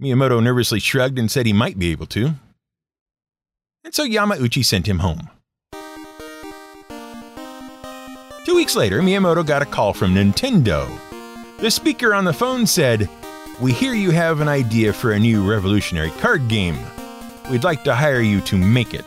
Miyamoto 0.00 0.42
nervously 0.42 0.80
shrugged 0.80 1.18
and 1.18 1.30
said 1.30 1.44
he 1.44 1.52
might 1.52 1.78
be 1.78 1.90
able 1.90 2.06
to. 2.06 2.34
And 3.84 3.94
so 3.94 4.06
Yamauchi 4.06 4.64
sent 4.64 4.88
him 4.88 5.00
home. 5.00 5.28
Two 8.44 8.56
weeks 8.56 8.74
later, 8.74 9.02
Miyamoto 9.02 9.46
got 9.46 9.62
a 9.62 9.66
call 9.66 9.92
from 9.92 10.14
Nintendo. 10.14 10.88
The 11.58 11.70
speaker 11.70 12.14
on 12.14 12.24
the 12.24 12.32
phone 12.32 12.66
said, 12.66 13.08
We 13.60 13.72
hear 13.72 13.94
you 13.94 14.10
have 14.10 14.40
an 14.40 14.48
idea 14.48 14.92
for 14.92 15.12
a 15.12 15.18
new 15.18 15.48
revolutionary 15.48 16.10
card 16.12 16.48
game. 16.48 16.78
We'd 17.50 17.62
like 17.62 17.84
to 17.84 17.94
hire 17.94 18.20
you 18.20 18.40
to 18.42 18.56
make 18.56 18.94
it. 18.94 19.06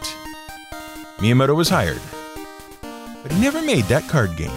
Miyamoto 1.17 1.55
was 1.55 1.69
hired, 1.69 1.99
but 3.25 3.31
he 3.31 3.41
never 3.41 3.59
made 3.59 3.85
that 3.85 4.07
card 4.07 4.37
game. 4.37 4.51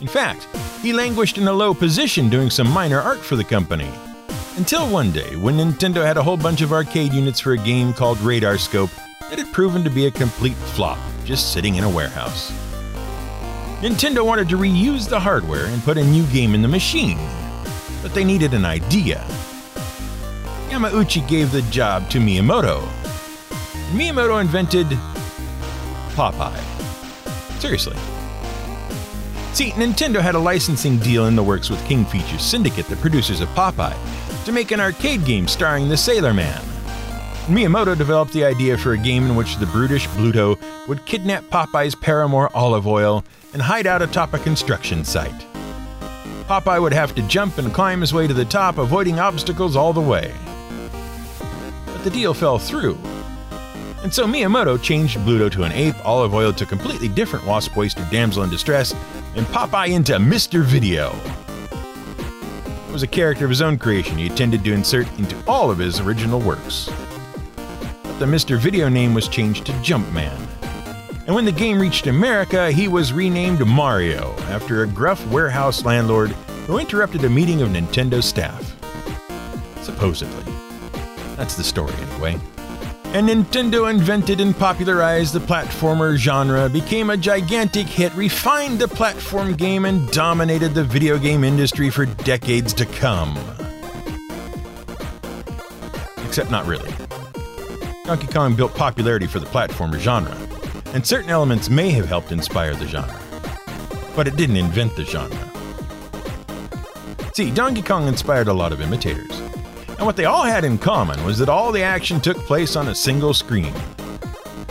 In 0.00 0.08
fact, 0.08 0.48
he 0.82 0.92
languished 0.92 1.38
in 1.38 1.46
a 1.46 1.52
low 1.52 1.72
position 1.72 2.28
doing 2.28 2.50
some 2.50 2.68
minor 2.68 3.00
art 3.00 3.20
for 3.20 3.36
the 3.36 3.44
company. 3.44 3.88
Until 4.56 4.90
one 4.90 5.12
day, 5.12 5.36
when 5.36 5.56
Nintendo 5.56 6.04
had 6.04 6.16
a 6.16 6.22
whole 6.24 6.36
bunch 6.36 6.62
of 6.62 6.72
arcade 6.72 7.12
units 7.12 7.38
for 7.38 7.52
a 7.52 7.58
game 7.58 7.92
called 7.92 8.18
Radar 8.18 8.58
Scope 8.58 8.90
that 9.30 9.38
had 9.38 9.52
proven 9.52 9.84
to 9.84 9.90
be 9.90 10.06
a 10.06 10.10
complete 10.10 10.56
flop, 10.74 10.98
just 11.24 11.52
sitting 11.52 11.76
in 11.76 11.84
a 11.84 11.88
warehouse. 11.88 12.50
Nintendo 13.80 14.26
wanted 14.26 14.48
to 14.48 14.56
reuse 14.56 15.08
the 15.08 15.20
hardware 15.20 15.66
and 15.66 15.80
put 15.84 15.96
a 15.96 16.02
new 16.02 16.26
game 16.26 16.56
in 16.56 16.62
the 16.62 16.66
machine, 16.66 17.18
but 18.02 18.12
they 18.14 18.24
needed 18.24 18.52
an 18.52 18.64
idea. 18.64 19.24
Yamauchi 20.70 21.26
gave 21.28 21.52
the 21.52 21.62
job 21.70 22.10
to 22.10 22.18
Miyamoto. 22.18 22.80
Miyamoto 23.92 24.40
invented 24.40 24.88
Popeye. 26.14 26.62
Seriously. 27.60 27.96
See, 29.52 29.70
Nintendo 29.72 30.20
had 30.20 30.34
a 30.34 30.38
licensing 30.38 30.98
deal 30.98 31.26
in 31.26 31.36
the 31.36 31.42
works 31.42 31.70
with 31.70 31.84
King 31.86 32.04
Features 32.04 32.42
Syndicate, 32.42 32.86
the 32.86 32.96
producers 32.96 33.40
of 33.40 33.48
Popeye, 33.50 33.96
to 34.44 34.52
make 34.52 34.70
an 34.70 34.80
arcade 34.80 35.24
game 35.24 35.46
starring 35.46 35.88
the 35.88 35.96
Sailor 35.96 36.34
Man. 36.34 36.60
Miyamoto 37.46 37.96
developed 37.96 38.32
the 38.32 38.44
idea 38.44 38.76
for 38.78 38.94
a 38.94 38.98
game 38.98 39.26
in 39.26 39.36
which 39.36 39.56
the 39.58 39.66
brutish 39.66 40.08
Bluto 40.08 40.58
would 40.88 41.04
kidnap 41.04 41.44
Popeye's 41.44 41.94
paramour 41.94 42.50
Olive 42.54 42.86
Oyl 42.86 43.24
and 43.52 43.62
hide 43.62 43.86
out 43.86 44.02
atop 44.02 44.34
a 44.34 44.38
construction 44.38 45.04
site. 45.04 45.46
Popeye 46.48 46.80
would 46.80 46.92
have 46.92 47.14
to 47.14 47.22
jump 47.28 47.58
and 47.58 47.72
climb 47.72 48.00
his 48.00 48.12
way 48.12 48.26
to 48.26 48.34
the 48.34 48.44
top, 48.44 48.78
avoiding 48.78 49.18
obstacles 49.18 49.76
all 49.76 49.92
the 49.92 50.00
way. 50.00 50.34
But 51.86 52.02
the 52.02 52.10
deal 52.10 52.34
fell 52.34 52.58
through. 52.58 52.98
And 54.04 54.14
so 54.14 54.26
Miyamoto 54.26 54.80
changed 54.80 55.18
Bluto 55.18 55.50
to 55.50 55.64
an 55.64 55.72
ape, 55.72 55.96
Olive 56.04 56.32
Oyl 56.32 56.52
to 56.52 56.64
completely 56.64 57.08
different 57.08 57.44
wasp 57.44 57.76
waster 57.76 58.06
damsel 58.12 58.44
in 58.44 58.50
distress, 58.50 58.94
and 59.34 59.44
Popeye 59.46 59.88
into 59.88 60.12
Mr. 60.12 60.62
Video. 60.62 61.12
It 62.88 62.92
was 62.92 63.02
a 63.02 63.08
character 63.08 63.44
of 63.44 63.50
his 63.50 63.62
own 63.62 63.78
creation 63.78 64.18
he 64.18 64.26
intended 64.26 64.62
to 64.62 64.72
insert 64.72 65.08
into 65.18 65.36
all 65.48 65.68
of 65.68 65.78
his 65.78 65.98
original 65.98 66.38
works. 66.38 66.88
But 67.56 68.20
the 68.20 68.26
Mr. 68.26 68.56
Video 68.56 68.88
name 68.88 69.14
was 69.14 69.26
changed 69.26 69.66
to 69.66 69.72
Jumpman 69.72 70.38
and 71.26 71.34
when 71.34 71.46
the 71.46 71.52
game 71.52 71.80
reached 71.80 72.06
America, 72.06 72.70
he 72.70 72.86
was 72.86 73.12
renamed 73.12 73.66
Mario 73.66 74.34
after 74.48 74.82
a 74.82 74.86
gruff 74.86 75.26
warehouse 75.28 75.84
landlord 75.84 76.30
who 76.66 76.78
interrupted 76.78 77.24
a 77.24 77.30
meeting 77.30 77.62
of 77.62 77.70
Nintendo 77.70 78.22
staff. 78.22 78.76
Supposedly. 79.82 80.44
That's 81.36 81.56
the 81.56 81.64
story, 81.64 81.94
anyway. 81.94 82.38
And 83.14 83.28
Nintendo 83.28 83.88
invented 83.90 84.40
and 84.40 84.54
popularized 84.54 85.32
the 85.32 85.38
platformer 85.38 86.16
genre, 86.16 86.68
became 86.68 87.10
a 87.10 87.16
gigantic 87.16 87.86
hit, 87.86 88.14
refined 88.14 88.78
the 88.78 88.88
platform 88.88 89.54
game, 89.54 89.86
and 89.86 90.10
dominated 90.10 90.74
the 90.74 90.84
video 90.84 91.16
game 91.16 91.44
industry 91.44 91.88
for 91.88 92.04
decades 92.04 92.74
to 92.74 92.84
come. 92.84 93.38
Except 96.26 96.50
not 96.50 96.66
really. 96.66 96.92
Donkey 98.04 98.26
Kong 98.26 98.54
built 98.54 98.74
popularity 98.74 99.26
for 99.26 99.38
the 99.38 99.46
platformer 99.46 99.98
genre 99.98 100.36
and 100.94 101.04
certain 101.04 101.28
elements 101.28 101.68
may 101.68 101.90
have 101.90 102.06
helped 102.06 102.30
inspire 102.30 102.74
the 102.74 102.86
genre. 102.86 103.20
But 104.14 104.28
it 104.28 104.36
didn't 104.36 104.56
invent 104.56 104.94
the 104.94 105.04
genre. 105.04 105.36
See, 107.34 107.50
Donkey 107.50 107.82
Kong 107.82 108.06
inspired 108.06 108.46
a 108.46 108.52
lot 108.52 108.72
of 108.72 108.80
imitators. 108.80 109.33
And 109.96 110.06
what 110.06 110.16
they 110.16 110.24
all 110.24 110.42
had 110.42 110.64
in 110.64 110.78
common 110.78 111.24
was 111.24 111.38
that 111.38 111.48
all 111.48 111.72
the 111.72 111.82
action 111.82 112.20
took 112.20 112.36
place 112.38 112.76
on 112.76 112.88
a 112.88 112.94
single 112.94 113.32
screen. 113.32 113.72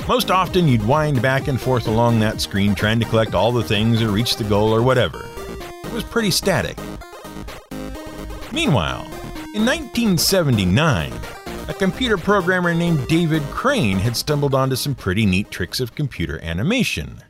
Most 0.07 0.31
often, 0.31 0.67
you'd 0.67 0.85
wind 0.85 1.21
back 1.21 1.47
and 1.47 1.59
forth 1.59 1.87
along 1.87 2.19
that 2.19 2.41
screen 2.41 2.75
trying 2.75 2.99
to 2.99 3.05
collect 3.05 3.33
all 3.33 3.53
the 3.53 3.63
things 3.63 4.01
or 4.01 4.09
reach 4.09 4.35
the 4.35 4.43
goal 4.43 4.73
or 4.73 4.81
whatever. 4.81 5.25
It 5.85 5.93
was 5.93 6.03
pretty 6.03 6.29
static. 6.29 6.77
Meanwhile, 8.51 9.05
in 9.55 9.65
1979, 9.65 11.13
a 11.69 11.73
computer 11.73 12.17
programmer 12.17 12.73
named 12.73 13.07
David 13.07 13.41
Crane 13.43 13.99
had 13.99 14.17
stumbled 14.17 14.53
onto 14.53 14.75
some 14.75 14.93
pretty 14.93 15.25
neat 15.25 15.49
tricks 15.49 15.79
of 15.79 15.95
computer 15.95 16.39
animation. 16.43 17.23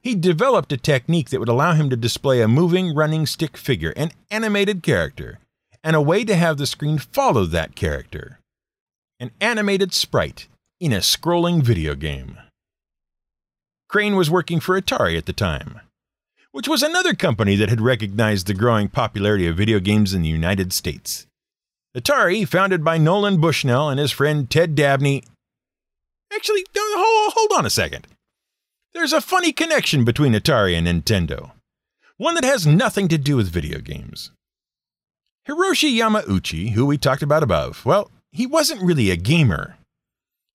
He 0.00 0.14
developed 0.14 0.72
a 0.72 0.78
technique 0.78 1.28
that 1.28 1.40
would 1.40 1.50
allow 1.50 1.74
him 1.74 1.90
to 1.90 1.96
display 1.96 2.40
a 2.40 2.48
moving, 2.48 2.94
running 2.94 3.26
stick 3.26 3.56
figure, 3.58 3.92
an 3.96 4.12
animated 4.30 4.82
character, 4.82 5.38
and 5.84 5.96
a 5.96 6.00
way 6.00 6.24
to 6.24 6.36
have 6.36 6.58
the 6.58 6.66
screen 6.66 6.98
follow 6.98 7.44
that 7.46 7.74
character. 7.74 8.38
An 9.20 9.30
animated 9.40 9.92
sprite 9.92 10.48
in 10.80 10.92
a 10.92 10.98
scrolling 10.98 11.62
video 11.62 11.94
game. 11.94 12.38
Crane 13.88 14.16
was 14.16 14.30
working 14.30 14.58
for 14.58 14.80
Atari 14.80 15.18
at 15.18 15.26
the 15.26 15.32
time, 15.32 15.80
which 16.50 16.66
was 16.66 16.82
another 16.82 17.14
company 17.14 17.56
that 17.56 17.68
had 17.68 17.80
recognized 17.80 18.46
the 18.46 18.54
growing 18.54 18.88
popularity 18.88 19.46
of 19.46 19.56
video 19.56 19.80
games 19.80 20.14
in 20.14 20.22
the 20.22 20.28
United 20.28 20.72
States. 20.72 21.26
Atari, 21.96 22.48
founded 22.48 22.82
by 22.82 22.96
Nolan 22.96 23.40
Bushnell 23.40 23.90
and 23.90 24.00
his 24.00 24.10
friend 24.10 24.48
Ted 24.48 24.74
Dabney. 24.74 25.24
Actually, 26.34 26.64
hold, 26.74 27.32
hold 27.34 27.52
on 27.58 27.66
a 27.66 27.70
second. 27.70 28.06
There's 28.94 29.12
a 29.12 29.20
funny 29.20 29.52
connection 29.52 30.04
between 30.04 30.32
Atari 30.32 30.74
and 30.74 30.86
Nintendo, 30.86 31.52
one 32.16 32.34
that 32.34 32.44
has 32.44 32.66
nothing 32.66 33.08
to 33.08 33.18
do 33.18 33.36
with 33.36 33.50
video 33.50 33.78
games. 33.78 34.30
Hiroshi 35.48 35.98
Yamauchi, 35.98 36.70
who 36.70 36.86
we 36.86 36.96
talked 36.96 37.22
about 37.22 37.42
above, 37.42 37.84
well, 37.84 38.10
he 38.30 38.46
wasn't 38.46 38.82
really 38.82 39.10
a 39.10 39.16
gamer. 39.16 39.76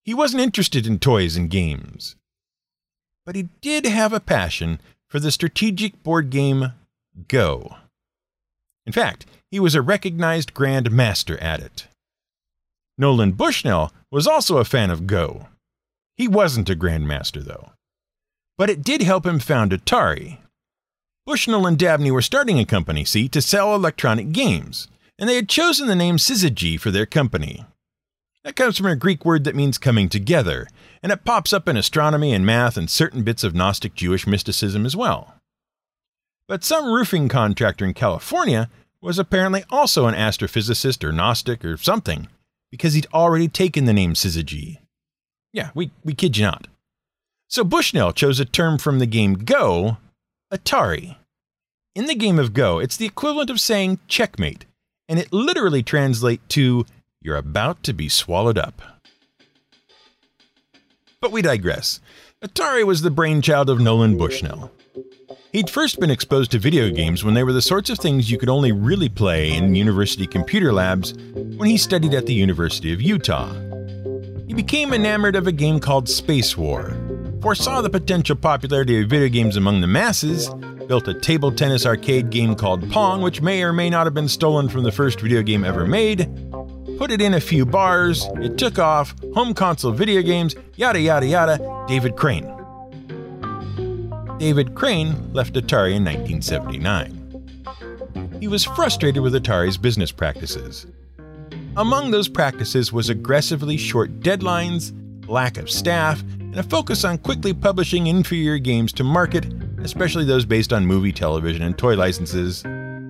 He 0.05 0.13
wasn't 0.13 0.43
interested 0.43 0.87
in 0.87 0.99
toys 0.99 1.35
and 1.35 1.49
games. 1.49 2.15
But 3.25 3.35
he 3.35 3.49
did 3.59 3.85
have 3.85 4.13
a 4.13 4.21
passion 4.21 4.79
for 5.09 5.19
the 5.19 5.31
strategic 5.31 6.01
board 6.03 6.29
game 6.29 6.71
Go. 7.27 7.75
In 8.85 8.93
fact, 8.93 9.25
he 9.51 9.59
was 9.59 9.75
a 9.75 9.81
recognized 9.81 10.53
Grand 10.53 10.89
Master 10.91 11.37
at 11.41 11.59
it. 11.59 11.87
Nolan 12.97 13.33
Bushnell 13.33 13.91
was 14.09 14.27
also 14.27 14.57
a 14.57 14.65
fan 14.65 14.89
of 14.89 15.07
Go. 15.07 15.47
He 16.15 16.27
wasn't 16.27 16.69
a 16.69 16.75
Grand 16.75 17.07
Master, 17.07 17.41
though. 17.41 17.71
But 18.57 18.69
it 18.69 18.83
did 18.83 19.01
help 19.01 19.25
him 19.25 19.39
found 19.39 19.71
Atari. 19.71 20.37
Bushnell 21.27 21.67
and 21.67 21.77
Dabney 21.77 22.09
were 22.09 22.21
starting 22.21 22.57
a 22.57 22.63
company, 22.63 23.03
see, 23.03 23.27
to 23.27 23.41
sell 23.41 23.75
electronic 23.75 24.31
games, 24.31 24.87
and 25.19 25.27
they 25.27 25.35
had 25.35 25.49
chosen 25.49 25.87
the 25.87 25.95
name 25.95 26.15
Syzygy 26.15 26.79
for 26.79 26.89
their 26.89 27.05
company. 27.05 27.65
That 28.45 28.55
comes 28.55 28.77
from 28.77 28.85
a 28.85 28.95
Greek 28.95 29.25
word 29.25 29.43
that 29.43 29.53
means 29.53 29.77
coming 29.77 30.07
together, 30.07 30.69
and 31.03 31.11
it 31.11 31.25
pops 31.25 31.51
up 31.51 31.67
in 31.67 31.75
astronomy 31.75 32.33
and 32.33 32.45
math 32.45 32.77
and 32.77 32.89
certain 32.89 33.23
bits 33.23 33.43
of 33.43 33.53
Gnostic 33.53 33.93
Jewish 33.93 34.25
mysticism 34.25 34.85
as 34.85 34.95
well. 34.95 35.33
But 36.47 36.63
some 36.63 36.93
roofing 36.93 37.27
contractor 37.27 37.83
in 37.83 37.93
California 37.93 38.69
was 39.01 39.19
apparently 39.19 39.65
also 39.69 40.05
an 40.05 40.15
astrophysicist 40.15 41.03
or 41.03 41.11
Gnostic 41.11 41.65
or 41.65 41.75
something, 41.75 42.29
because 42.71 42.93
he'd 42.93 43.07
already 43.13 43.49
taken 43.49 43.83
the 43.83 43.91
name 43.91 44.13
Syzygy. 44.13 44.77
Yeah, 45.51 45.71
we, 45.75 45.91
we 46.05 46.13
kid 46.13 46.37
you 46.37 46.45
not. 46.45 46.67
So 47.49 47.65
Bushnell 47.65 48.13
chose 48.13 48.39
a 48.39 48.45
term 48.45 48.77
from 48.77 48.99
the 48.99 49.05
game 49.05 49.33
Go, 49.33 49.97
Atari. 50.53 51.17
In 51.93 52.05
the 52.05 52.15
game 52.15 52.39
of 52.39 52.53
Go, 52.53 52.79
it's 52.79 52.95
the 52.95 53.05
equivalent 53.05 53.49
of 53.49 53.59
saying 53.59 53.99
checkmate, 54.07 54.65
and 55.09 55.19
it 55.19 55.33
literally 55.33 55.83
translates 55.83 56.43
to 56.49 56.85
you're 57.21 57.35
about 57.35 57.83
to 57.83 57.93
be 57.93 58.07
swallowed 58.07 58.57
up. 58.57 58.81
But 61.19 61.33
we 61.33 61.41
digress. 61.41 61.99
Atari 62.41 62.85
was 62.85 63.01
the 63.01 63.11
brainchild 63.11 63.69
of 63.69 63.81
Nolan 63.81 64.17
Bushnell. 64.17 64.71
He'd 65.51 65.69
first 65.69 65.99
been 65.99 66.11
exposed 66.11 66.51
to 66.51 66.59
video 66.59 66.91
games 66.91 67.25
when 67.25 67.33
they 67.33 67.43
were 67.43 67.51
the 67.51 67.61
sorts 67.61 67.89
of 67.89 67.99
things 67.99 68.31
you 68.31 68.37
could 68.37 68.47
only 68.47 68.71
really 68.71 69.09
play 69.09 69.51
in 69.51 69.75
university 69.75 70.27
computer 70.27 70.71
labs 70.71 71.13
when 71.33 71.69
he 71.69 71.77
studied 71.77 72.13
at 72.13 72.25
the 72.25 72.33
University 72.33 72.93
of 72.93 73.01
Utah. 73.01 73.51
He 74.47 74.53
became 74.53 74.93
enamored 74.93 75.35
of 75.35 75.47
a 75.47 75.51
game 75.51 75.81
called 75.81 76.05
Spacewar, 76.05 77.06
foresaw 77.41 77.81
the 77.81 77.89
potential 77.89 78.35
popularity 78.35 79.01
of 79.01 79.09
video 79.09 79.29
games 79.29 79.57
among 79.57 79.81
the 79.81 79.87
masses, 79.87 80.49
built 80.87 81.07
a 81.07 81.13
table 81.13 81.51
tennis 81.51 81.85
arcade 81.85 82.29
game 82.29 82.55
called 82.55 82.89
Pong, 82.91 83.21
which 83.21 83.41
may 83.41 83.63
or 83.63 83.73
may 83.73 83.89
not 83.89 84.05
have 84.07 84.13
been 84.13 84.27
stolen 84.27 84.69
from 84.69 84.83
the 84.83 84.91
first 84.91 85.19
video 85.21 85.41
game 85.41 85.63
ever 85.63 85.85
made, 85.85 86.29
put 86.97 87.11
it 87.11 87.21
in 87.21 87.35
a 87.35 87.41
few 87.41 87.65
bars, 87.65 88.27
it 88.35 88.57
took 88.57 88.79
off, 88.79 89.13
home 89.33 89.53
console 89.53 89.91
video 89.91 90.21
games, 90.21 90.55
yada 90.75 90.99
yada 90.99 91.25
yada, 91.25 91.85
David 91.87 92.15
Crane. 92.15 92.51
David 94.39 94.75
Crane 94.75 95.33
left 95.33 95.53
Atari 95.55 95.95
in 95.95 96.05
1979. 96.05 97.13
He 98.39 98.47
was 98.47 98.63
frustrated 98.63 99.23
with 99.23 99.33
Atari's 99.33 99.77
business 99.77 100.11
practices. 100.11 100.85
Among 101.75 102.11
those 102.11 102.27
practices 102.27 102.93
was 102.93 103.09
aggressively 103.09 103.77
short 103.77 104.19
deadlines, 104.19 104.93
lack 105.27 105.57
of 105.57 105.69
staff, 105.69 106.23
and 106.57 106.65
a 106.65 106.69
focus 106.69 107.03
on 107.03 107.19
quickly 107.19 107.53
publishing 107.53 108.07
inferior 108.07 108.57
games 108.57 108.91
to 108.91 109.03
market, 109.03 109.45
especially 109.83 110.25
those 110.25 110.43
based 110.43 110.73
on 110.73 110.83
movie, 110.83 111.11
television, 111.11 111.61
and 111.61 111.77
toy 111.77 111.95
licenses, 111.95 112.65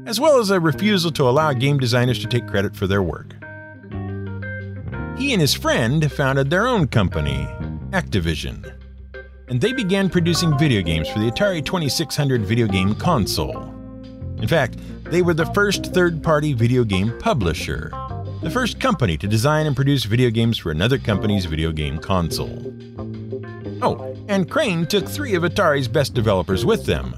as 0.05 0.19
well 0.19 0.37
as 0.37 0.49
a 0.49 0.59
refusal 0.59 1.11
to 1.11 1.23
allow 1.23 1.53
game 1.53 1.79
designers 1.79 2.19
to 2.19 2.27
take 2.27 2.45
credit 2.45 2.75
for 2.75 2.87
their 2.87 3.01
work. 3.01 3.33
He 5.17 5.31
and 5.31 5.39
his 5.39 5.53
friend 5.53 6.11
founded 6.11 6.49
their 6.49 6.67
own 6.67 6.87
company, 6.87 7.47
Activision 7.91 8.73
and 9.49 9.61
they 9.61 9.71
began 9.71 10.09
producing 10.09 10.57
video 10.57 10.81
games 10.81 11.07
for 11.07 11.19
the 11.19 11.31
Atari 11.31 11.63
2600 11.63 12.41
video 12.41 12.67
game 12.67 12.93
console. 12.95 13.63
In 14.41 14.47
fact, 14.47 14.77
they 15.05 15.21
were 15.21 15.33
the 15.33 15.45
first 15.53 15.93
third 15.93 16.21
party 16.21 16.51
video 16.53 16.83
game 16.83 17.17
publisher, 17.19 17.91
the 18.41 18.49
first 18.51 18.79
company 18.81 19.17
to 19.17 19.27
design 19.27 19.65
and 19.65 19.75
produce 19.75 20.03
video 20.03 20.29
games 20.29 20.57
for 20.57 20.71
another 20.71 20.97
company's 20.97 21.45
video 21.45 21.71
game 21.71 21.97
console. 21.97 22.73
Oh, 23.81 24.15
and 24.27 24.49
Crane 24.49 24.85
took 24.85 25.07
three 25.07 25.35
of 25.35 25.43
Atari's 25.43 25.87
best 25.87 26.13
developers 26.13 26.65
with 26.65 26.85
them. 26.85 27.13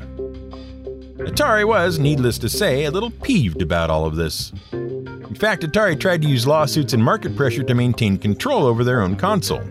Atari 1.18 1.66
was, 1.68 2.00
needless 2.00 2.38
to 2.40 2.50
say, 2.50 2.86
a 2.86 2.92
little 2.92 3.12
peeved 3.12 3.62
about 3.62 3.90
all 3.90 4.06
of 4.06 4.16
this. 4.16 4.52
In 4.72 5.36
fact, 5.36 5.64
Atari 5.64 6.00
tried 6.00 6.22
to 6.22 6.28
use 6.28 6.48
lawsuits 6.48 6.94
and 6.94 7.04
market 7.04 7.36
pressure 7.36 7.64
to 7.64 7.74
maintain 7.74 8.18
control 8.18 8.66
over 8.66 8.84
their 8.84 9.02
own 9.02 9.16
console. 9.16 9.62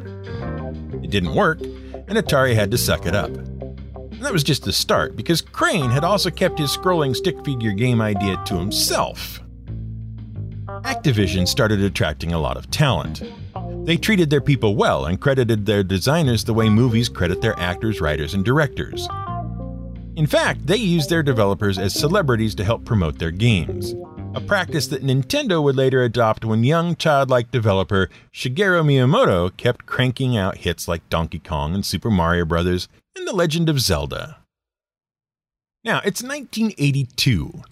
It 1.03 1.11
didn't 1.11 1.35
work, 1.35 1.61
and 1.61 2.11
Atari 2.19 2.55
had 2.55 2.71
to 2.71 2.79
suck 2.79 3.07
it 3.07 3.15
up. 3.15 3.31
And 3.31 4.23
that 4.23 4.33
was 4.33 4.45
just 4.45 4.65
the 4.65 4.73
start, 4.73 5.17
because 5.17 5.41
Crane 5.41 5.91
had 5.91 6.05
also 6.05 6.31
kept 6.31 6.59
his 6.59 6.77
scrolling 6.77 7.15
stick 7.15 7.45
figure 7.45 7.73
game 7.73 8.01
idea 8.01 8.41
to 8.47 8.57
himself. 8.57 9.41
Activision 10.67 11.49
started 11.49 11.83
attracting 11.83 12.33
a 12.33 12.41
lot 12.41 12.57
of 12.57 12.71
talent. 12.71 13.23
They 13.85 13.97
treated 13.97 14.31
their 14.31 14.41
people 14.41 14.77
well 14.77 15.07
and 15.07 15.21
credited 15.21 15.65
their 15.65 15.83
designers 15.83 16.45
the 16.45 16.55
way 16.55 16.69
movies 16.69 17.09
credit 17.09 17.41
their 17.41 17.59
actors, 17.59 18.01
writers, 18.01 18.35
and 18.35 18.45
directors. 18.45 19.09
In 20.17 20.27
fact, 20.27 20.67
they 20.67 20.77
used 20.77 21.11
their 21.11 21.23
developers 21.23 21.79
as 21.79 21.95
celebrities 21.95 22.55
to 22.57 22.65
help 22.65 22.85
promote 22.85 23.19
their 23.19 23.31
games, 23.31 23.95
a 24.35 24.41
practice 24.41 24.89
that 24.89 25.05
Nintendo 25.05 25.63
would 25.63 25.77
later 25.77 26.03
adopt 26.03 26.45
when 26.45 26.65
young 26.65 26.97
childlike 26.97 27.51
developer 27.51 28.11
Shigeru 28.33 28.85
Miyamoto 28.85 29.57
kept 29.57 29.87
cranking 29.87 30.37
out 30.37 30.59
hits 30.59 30.89
like 30.89 31.09
Donkey 31.09 31.39
Kong 31.39 31.75
and 31.75 31.87
Super 31.87 32.11
Mario 32.11 32.45
Bros. 32.45 32.89
and 33.17 33.27
The 33.29 33.33
Legend 33.33 33.69
of 33.69 33.81
Zelda. 33.81 34.39
Now, 35.85 35.99
it's 36.05 36.23
1982. 36.23 37.63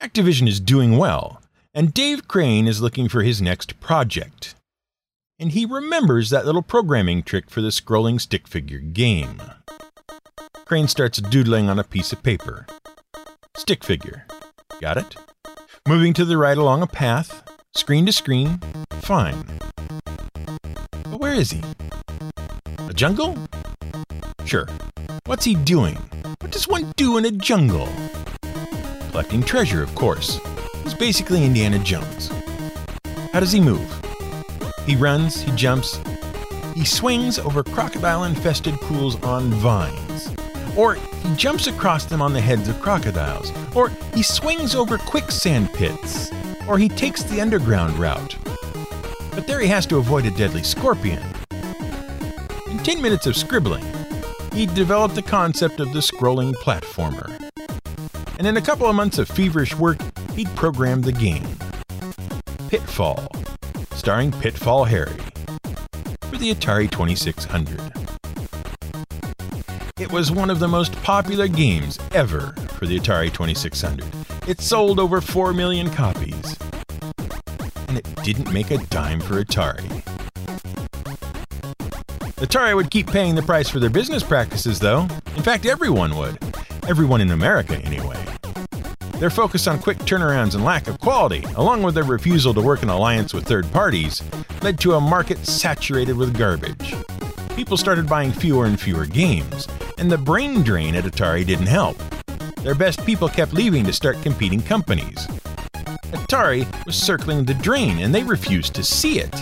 Activision 0.00 0.46
is 0.46 0.60
doing 0.60 0.98
well, 0.98 1.40
and 1.72 1.94
Dave 1.94 2.28
Crane 2.28 2.68
is 2.68 2.82
looking 2.82 3.08
for 3.08 3.22
his 3.22 3.40
next 3.40 3.80
project. 3.80 4.54
And 5.38 5.50
he 5.50 5.66
remembers 5.66 6.30
that 6.30 6.46
little 6.46 6.62
programming 6.62 7.22
trick 7.24 7.50
for 7.50 7.60
the 7.60 7.68
scrolling 7.68 8.20
stick 8.20 8.46
figure 8.46 8.78
game. 8.78 9.42
Crane 10.64 10.86
starts 10.86 11.20
doodling 11.20 11.68
on 11.68 11.78
a 11.78 11.84
piece 11.84 12.12
of 12.12 12.22
paper. 12.22 12.66
Stick 13.56 13.82
figure. 13.82 14.26
Got 14.80 14.96
it? 14.96 15.16
Moving 15.88 16.12
to 16.14 16.24
the 16.24 16.38
right 16.38 16.56
along 16.56 16.82
a 16.82 16.86
path, 16.86 17.42
screen 17.74 18.06
to 18.06 18.12
screen, 18.12 18.60
fine. 19.00 19.44
But 21.04 21.18
where 21.18 21.34
is 21.34 21.50
he? 21.50 21.62
A 22.78 22.94
jungle? 22.94 23.36
Sure. 24.44 24.68
What's 25.26 25.44
he 25.44 25.56
doing? 25.56 25.96
What 26.40 26.52
does 26.52 26.68
one 26.68 26.92
do 26.96 27.18
in 27.18 27.24
a 27.24 27.32
jungle? 27.32 27.88
Collecting 29.10 29.42
treasure, 29.42 29.82
of 29.82 29.94
course. 29.94 30.38
He's 30.84 30.94
basically 30.94 31.44
Indiana 31.44 31.78
Jones. 31.80 32.30
How 33.32 33.40
does 33.40 33.52
he 33.52 33.60
move? 33.60 34.00
He 34.86 34.96
runs, 34.96 35.40
he 35.40 35.50
jumps, 35.52 35.98
he 36.74 36.84
swings 36.84 37.38
over 37.38 37.62
crocodile 37.62 38.24
infested 38.24 38.74
pools 38.80 39.20
on 39.22 39.50
vines. 39.50 40.28
Or 40.76 40.94
he 40.94 41.36
jumps 41.36 41.68
across 41.68 42.04
them 42.04 42.20
on 42.20 42.32
the 42.32 42.40
heads 42.40 42.68
of 42.68 42.80
crocodiles. 42.80 43.52
Or 43.76 43.90
he 44.12 44.24
swings 44.24 44.74
over 44.74 44.98
quicksand 44.98 45.72
pits. 45.72 46.32
Or 46.66 46.76
he 46.76 46.88
takes 46.88 47.22
the 47.22 47.40
underground 47.40 47.96
route. 47.96 48.36
But 49.30 49.46
there 49.46 49.60
he 49.60 49.68
has 49.68 49.86
to 49.86 49.98
avoid 49.98 50.26
a 50.26 50.32
deadly 50.32 50.64
scorpion. 50.64 51.22
In 52.68 52.78
10 52.78 53.00
minutes 53.00 53.26
of 53.28 53.36
scribbling, 53.36 53.84
he 54.52 54.66
developed 54.66 55.14
the 55.14 55.22
concept 55.22 55.78
of 55.78 55.92
the 55.92 56.00
scrolling 56.00 56.54
platformer. 56.54 57.50
And 58.38 58.48
in 58.48 58.56
a 58.56 58.62
couple 58.62 58.88
of 58.88 58.96
months 58.96 59.18
of 59.18 59.28
feverish 59.28 59.76
work, 59.76 59.98
he'd 60.32 60.48
programmed 60.56 61.04
the 61.04 61.12
game. 61.12 61.46
Pitfall, 62.68 63.28
starring 64.04 64.30
Pitfall 64.32 64.84
Harry, 64.84 65.16
for 66.28 66.36
the 66.36 66.54
Atari 66.54 66.90
2600. 66.90 67.80
It 69.98 70.12
was 70.12 70.30
one 70.30 70.50
of 70.50 70.58
the 70.58 70.68
most 70.68 70.92
popular 70.96 71.48
games 71.48 71.98
ever 72.12 72.52
for 72.76 72.84
the 72.84 73.00
Atari 73.00 73.32
2600. 73.32 74.04
It 74.46 74.60
sold 74.60 75.00
over 75.00 75.22
4 75.22 75.54
million 75.54 75.88
copies. 75.88 76.58
And 77.88 77.96
it 77.96 78.06
didn't 78.22 78.52
make 78.52 78.70
a 78.70 78.76
dime 78.88 79.20
for 79.20 79.42
Atari. 79.42 79.88
Atari 82.36 82.76
would 82.76 82.90
keep 82.90 83.06
paying 83.06 83.34
the 83.34 83.42
price 83.42 83.70
for 83.70 83.80
their 83.80 83.88
business 83.88 84.22
practices, 84.22 84.80
though. 84.80 85.08
In 85.34 85.42
fact, 85.42 85.64
everyone 85.64 86.14
would. 86.18 86.36
Everyone 86.86 87.22
in 87.22 87.30
America, 87.30 87.78
anyway. 87.78 88.22
Their 89.24 89.30
focus 89.30 89.66
on 89.66 89.78
quick 89.78 89.96
turnarounds 90.00 90.54
and 90.54 90.66
lack 90.66 90.86
of 90.86 91.00
quality, 91.00 91.44
along 91.56 91.82
with 91.82 91.94
their 91.94 92.04
refusal 92.04 92.52
to 92.52 92.60
work 92.60 92.82
in 92.82 92.90
alliance 92.90 93.32
with 93.32 93.46
third 93.46 93.64
parties, 93.72 94.22
led 94.60 94.78
to 94.80 94.92
a 94.92 95.00
market 95.00 95.46
saturated 95.46 96.14
with 96.14 96.36
garbage. 96.36 96.94
People 97.56 97.78
started 97.78 98.06
buying 98.06 98.32
fewer 98.32 98.66
and 98.66 98.78
fewer 98.78 99.06
games, 99.06 99.66
and 99.96 100.10
the 100.10 100.18
brain 100.18 100.62
drain 100.62 100.94
at 100.94 101.04
Atari 101.04 101.42
didn't 101.42 101.68
help. 101.68 101.96
Their 102.56 102.74
best 102.74 103.06
people 103.06 103.30
kept 103.30 103.54
leaving 103.54 103.84
to 103.84 103.94
start 103.94 104.20
competing 104.20 104.60
companies. 104.60 105.26
Atari 106.12 106.66
was 106.84 106.94
circling 106.94 107.46
the 107.46 107.54
drain 107.54 108.00
and 108.00 108.14
they 108.14 108.24
refused 108.24 108.74
to 108.74 108.84
see 108.84 109.20
it. 109.20 109.34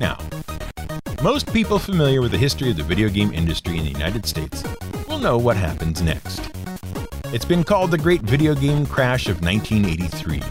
Now, 0.00 0.18
most 1.22 1.52
people 1.52 1.78
familiar 1.78 2.20
with 2.20 2.32
the 2.32 2.38
history 2.38 2.72
of 2.72 2.78
the 2.78 2.82
video 2.82 3.10
game 3.10 3.32
industry 3.32 3.78
in 3.78 3.84
the 3.84 3.92
United 3.92 4.26
States 4.26 4.64
will 5.06 5.20
know 5.20 5.38
what 5.38 5.56
happens 5.56 6.02
next. 6.02 6.49
It's 7.32 7.44
been 7.44 7.64
called 7.64 7.90
the 7.90 7.98
Great 7.98 8.22
Video 8.22 8.54
Game 8.54 8.86
Crash 8.86 9.28
of 9.28 9.42
1983. 9.42 10.42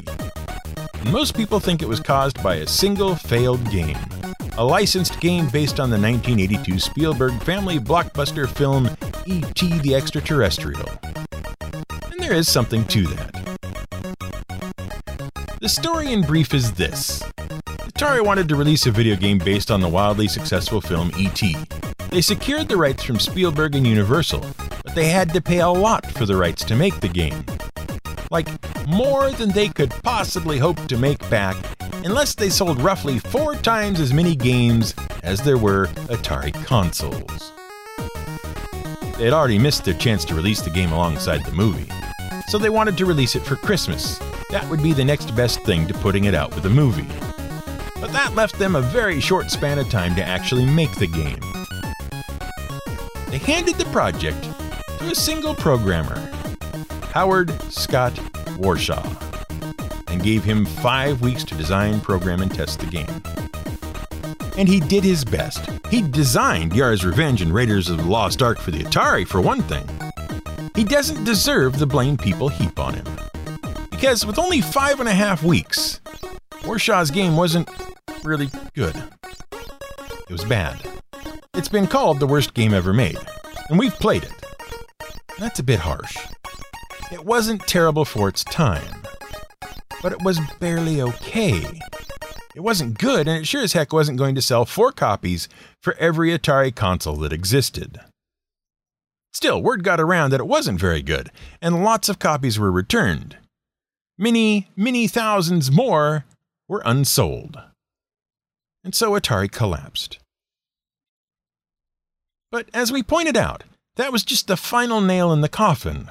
Most 1.12 1.36
people 1.36 1.60
think 1.60 1.82
it 1.82 1.88
was 1.88 2.00
caused 2.00 2.42
by 2.42 2.56
a 2.56 2.68
single 2.68 3.16
failed 3.16 3.70
game 3.70 3.98
a 4.60 4.64
licensed 4.64 5.22
game 5.22 5.48
based 5.48 5.80
on 5.80 5.90
the 5.90 5.98
1982 5.98 6.80
Spielberg 6.80 7.42
family 7.44 7.80
blockbuster 7.80 8.46
film 8.46 8.90
E.T. 9.26 9.80
the 9.80 9.96
Extraterrestrial. 9.96 10.86
And 12.12 12.20
there 12.20 12.34
is 12.34 12.52
something 12.52 12.84
to 12.86 13.08
that. 13.08 13.58
The 15.62 15.70
story 15.70 16.12
in 16.12 16.24
brief 16.24 16.54
is 16.54 16.74
this 16.74 17.24
Atari 17.58 18.24
wanted 18.26 18.50
to 18.50 18.58
release 18.58 18.86
a 18.86 18.92
video 18.92 19.16
game 19.16 19.38
based 19.38 19.72
on 19.72 19.80
the 19.80 19.88
wildly 19.88 20.28
successful 20.28 20.82
film 20.82 21.10
E.T. 21.18 21.56
They 22.10 22.22
secured 22.22 22.68
the 22.68 22.76
rights 22.76 23.04
from 23.04 23.18
Spielberg 23.18 23.76
and 23.76 23.88
Universal, 23.88 24.46
they 24.96 25.08
had 25.08 25.34
to 25.34 25.42
pay 25.42 25.60
a 25.60 25.70
lot 25.70 26.06
for 26.12 26.26
the 26.26 26.36
rights 26.36 26.64
to 26.66 26.76
make 26.76 27.00
the 27.00 27.08
game. 27.08 27.46
Like, 28.32 28.48
more 28.88 29.32
than 29.32 29.52
they 29.52 29.70
could 29.70 29.92
possibly 30.04 30.58
hope 30.58 30.78
to 30.88 30.98
make 30.98 31.28
back 31.30 31.56
unless 32.04 32.36
they 32.36 32.50
sold 32.50 32.82
roughly 32.82 33.20
four 33.20 33.56
times 33.56 34.00
as 34.00 34.14
many 34.14 34.36
games 34.36 34.94
as 35.24 35.42
there 35.42 35.58
were 35.58 35.88
Atari 36.08 36.54
consoles. 36.66 37.52
They'd 39.18 39.34
already 39.34 39.60
missed 39.60 39.84
their 39.84 39.96
chance 39.96 40.24
to 40.26 40.36
release 40.36 40.62
the 40.62 40.70
game 40.70 40.92
alongside 40.92 41.44
the 41.44 41.52
movie, 41.52 41.92
so 42.48 42.58
they 42.58 42.70
wanted 42.70 42.98
to 42.98 43.06
release 43.06 43.36
it 43.36 43.44
for 43.44 43.58
Christmas. 43.58 44.18
That 44.50 44.68
would 44.70 44.82
be 44.82 44.94
the 44.94 45.04
next 45.04 45.36
best 45.36 45.62
thing 45.64 45.88
to 45.88 45.94
putting 45.96 46.24
it 46.24 46.34
out 46.34 46.56
with 46.56 46.66
a 46.66 46.70
movie. 46.70 47.08
But 48.00 48.14
that 48.14 48.34
left 48.34 48.58
them 48.58 48.76
a 48.76 48.82
very 48.82 49.20
short 49.20 49.52
span 49.52 49.78
of 49.78 49.90
time 49.90 50.16
to 50.16 50.24
actually 50.24 50.66
make 50.66 50.92
the 50.96 51.08
game. 51.08 51.40
They 53.30 53.40
handed 53.40 53.76
the 53.76 53.86
project 53.92 54.48
to 55.00 55.12
a 55.12 55.16
single 55.16 55.56
programmer, 55.56 56.20
Howard 57.14 57.50
Scott 57.72 58.14
Warshaw, 58.58 59.02
and 60.10 60.22
gave 60.22 60.44
him 60.44 60.66
five 60.66 61.22
weeks 61.22 61.46
to 61.46 61.56
design, 61.56 62.02
program, 62.02 62.42
and 62.42 62.54
test 62.54 62.82
the 62.82 62.86
game. 62.86 63.08
And 64.58 64.68
he 64.68 64.82
did 64.82 65.06
his 65.06 65.24
best. 65.24 65.70
He 65.90 66.02
designed 66.02 66.74
Yars' 66.74 67.06
Revenge 67.06 67.42
and 67.42 67.54
Raiders 67.54 67.90
of 67.90 67.96
the 67.96 68.04
Lost 68.04 68.42
Ark 68.42 68.60
for 68.60 68.72
the 68.72 68.84
Atari, 68.84 69.26
for 69.26 69.40
one 69.40 69.62
thing. 69.62 69.88
He 70.76 70.84
doesn't 70.84 71.24
deserve 71.24 71.80
the 71.80 71.88
blame 71.88 72.18
people 72.18 72.50
heap 72.50 72.78
on 72.78 72.96
him. 72.96 73.06
Because 73.90 74.26
with 74.26 74.38
only 74.38 74.60
five 74.60 75.00
and 75.00 75.08
a 75.08 75.14
half 75.14 75.44
weeks, 75.44 76.02
Warshaw's 76.64 77.10
game 77.10 77.38
wasn't 77.38 77.70
really 78.26 78.50
good. 78.76 79.02
It 79.54 80.32
was 80.32 80.44
bad. 80.44 80.78
It's 81.54 81.70
been 81.70 81.88
called 81.88 82.20
the 82.20 82.28
worst 82.28 82.54
game 82.54 82.74
ever 82.74 82.92
made, 82.92 83.18
and 83.70 83.80
we've 83.80 83.96
played 83.96 84.24
it. 84.24 84.39
That's 85.40 85.60
a 85.60 85.64
bit 85.64 85.80
harsh. 85.80 86.18
It 87.12 87.24
wasn't 87.24 87.66
terrible 87.66 88.04
for 88.04 88.28
its 88.28 88.44
time, 88.44 89.04
but 90.02 90.12
it 90.12 90.22
was 90.22 90.40
barely 90.60 91.02
okay. 91.02 91.64
It 92.54 92.60
wasn't 92.60 92.98
good, 92.98 93.28
and 93.28 93.38
it 93.38 93.48
sure 93.48 93.64
as 93.64 93.72
heck 93.72 93.94
wasn't 93.94 94.18
going 94.18 94.36
to 94.36 94.42
sell 94.42 94.66
four 94.66 94.92
copies 94.92 95.48
for 95.82 95.96
every 95.96 96.38
Atari 96.38 96.76
console 96.76 97.16
that 97.18 97.32
existed. 97.32 98.02
Still, 99.32 99.62
word 99.64 99.86
got 99.86 100.02
around 100.02 100.32
that 100.32 100.42
it 100.42 100.48
wasn't 100.48 100.80
very 100.80 101.02
good, 101.02 101.32
and 101.62 101.86
lots 101.86 102.10
of 102.10 102.20
copies 102.20 102.60
were 102.60 102.72
returned. 102.72 103.38
Many, 104.18 104.70
many 104.76 105.08
thousands 105.08 105.72
more 105.72 106.26
were 106.68 106.82
unsold. 106.84 107.58
And 108.84 108.94
so 108.94 109.12
Atari 109.12 109.50
collapsed. 109.50 110.20
But 112.52 112.68
as 112.74 112.92
we 112.92 113.04
pointed 113.04 113.38
out, 113.38 113.64
that 114.00 114.14
was 114.14 114.24
just 114.24 114.48
the 114.48 114.56
final 114.56 115.02
nail 115.02 115.34
in 115.34 115.42
the 115.42 115.50
coffin. 115.50 116.10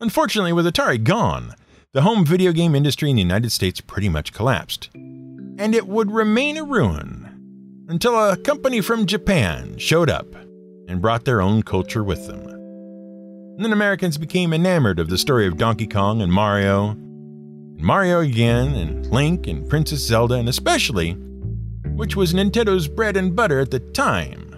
Unfortunately, 0.00 0.52
with 0.52 0.66
Atari 0.66 1.02
gone, 1.02 1.54
the 1.92 2.02
home 2.02 2.26
video 2.26 2.50
game 2.50 2.74
industry 2.74 3.08
in 3.08 3.14
the 3.14 3.22
United 3.22 3.52
States 3.52 3.80
pretty 3.80 4.08
much 4.08 4.32
collapsed. 4.32 4.90
And 4.94 5.72
it 5.72 5.86
would 5.86 6.10
remain 6.10 6.56
a 6.56 6.64
ruin 6.64 7.86
until 7.88 8.18
a 8.18 8.36
company 8.36 8.80
from 8.80 9.06
Japan 9.06 9.78
showed 9.78 10.10
up 10.10 10.34
and 10.88 11.00
brought 11.00 11.24
their 11.24 11.40
own 11.40 11.62
culture 11.62 12.02
with 12.02 12.26
them. 12.26 12.44
And 12.48 13.64
then 13.64 13.72
Americans 13.72 14.18
became 14.18 14.52
enamored 14.52 14.98
of 14.98 15.10
the 15.10 15.18
story 15.18 15.46
of 15.46 15.58
Donkey 15.58 15.86
Kong 15.86 16.20
and 16.20 16.32
Mario, 16.32 16.90
and 16.90 17.82
Mario 17.82 18.18
again, 18.18 18.74
and 18.74 19.06
Link 19.12 19.46
and 19.46 19.70
Princess 19.70 20.00
Zelda, 20.00 20.34
and 20.34 20.48
especially, 20.48 21.12
which 21.94 22.16
was 22.16 22.34
Nintendo's 22.34 22.88
bread 22.88 23.16
and 23.16 23.36
butter 23.36 23.60
at 23.60 23.70
the 23.70 23.78
time, 23.78 24.50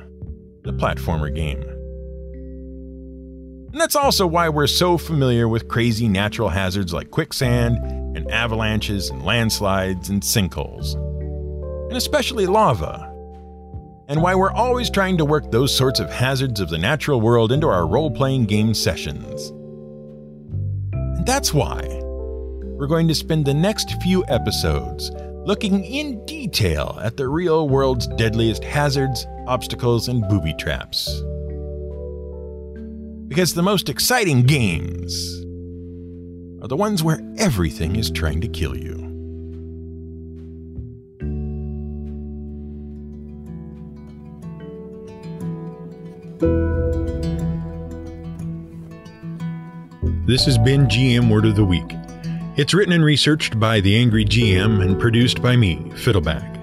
the 0.62 0.72
platformer 0.72 1.34
game. 1.34 1.71
And 3.72 3.80
that's 3.80 3.96
also 3.96 4.26
why 4.26 4.50
we're 4.50 4.66
so 4.66 4.98
familiar 4.98 5.48
with 5.48 5.66
crazy 5.66 6.06
natural 6.06 6.50
hazards 6.50 6.92
like 6.92 7.10
quicksand, 7.10 7.78
and 8.14 8.30
avalanches, 8.30 9.08
and 9.08 9.24
landslides, 9.24 10.10
and 10.10 10.20
sinkholes. 10.20 10.94
And 11.88 11.96
especially 11.96 12.44
lava, 12.44 13.08
and 14.08 14.20
why 14.20 14.34
we're 14.34 14.52
always 14.52 14.90
trying 14.90 15.16
to 15.16 15.24
work 15.24 15.50
those 15.50 15.74
sorts 15.74 16.00
of 16.00 16.10
hazards 16.10 16.60
of 16.60 16.68
the 16.68 16.76
natural 16.76 17.22
world 17.22 17.50
into 17.50 17.66
our 17.66 17.86
role 17.86 18.10
playing 18.10 18.44
game 18.44 18.74
sessions. 18.74 19.48
And 20.92 21.24
that's 21.24 21.54
why 21.54 21.80
we're 22.76 22.86
going 22.86 23.08
to 23.08 23.14
spend 23.14 23.46
the 23.46 23.54
next 23.54 24.02
few 24.02 24.22
episodes 24.28 25.10
looking 25.46 25.82
in 25.82 26.22
detail 26.26 26.98
at 27.02 27.16
the 27.16 27.26
real 27.26 27.70
world's 27.70 28.06
deadliest 28.06 28.64
hazards, 28.64 29.26
obstacles, 29.46 30.08
and 30.08 30.28
booby 30.28 30.52
traps. 30.58 31.22
Because 33.32 33.54
the 33.54 33.62
most 33.62 33.88
exciting 33.88 34.42
games 34.42 35.40
are 36.60 36.68
the 36.68 36.76
ones 36.76 37.02
where 37.02 37.18
everything 37.38 37.96
is 37.96 38.10
trying 38.10 38.42
to 38.42 38.46
kill 38.46 38.76
you. 38.76 38.92
This 50.26 50.44
has 50.44 50.58
been 50.58 50.84
GM 50.88 51.30
Word 51.30 51.46
of 51.46 51.56
the 51.56 51.64
Week. 51.64 51.90
It's 52.58 52.74
written 52.74 52.92
and 52.92 53.02
researched 53.02 53.58
by 53.58 53.80
The 53.80 53.96
Angry 53.96 54.26
GM 54.26 54.84
and 54.84 55.00
produced 55.00 55.40
by 55.40 55.56
me, 55.56 55.76
Fiddleback. 55.94 56.60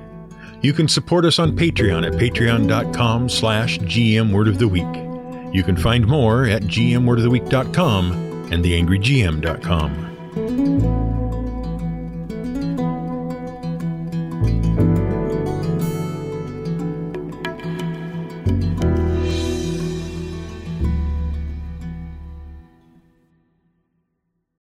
You 0.62 0.73
can 0.73 0.88
support 0.88 1.25
us 1.25 1.39
on 1.39 1.58
Patreon 1.58 2.05
at 2.05 2.13
patreon.com 2.13 3.27
slash 3.27 3.79
gmwordoftheweek. 3.79 5.08
You 5.51 5.63
can 5.63 5.77
find 5.77 6.05
more 6.07 6.45
at 6.45 6.63
gmwordoftheweek.com 6.63 8.51
and 8.51 8.63
theangrygm.com. 8.63 10.08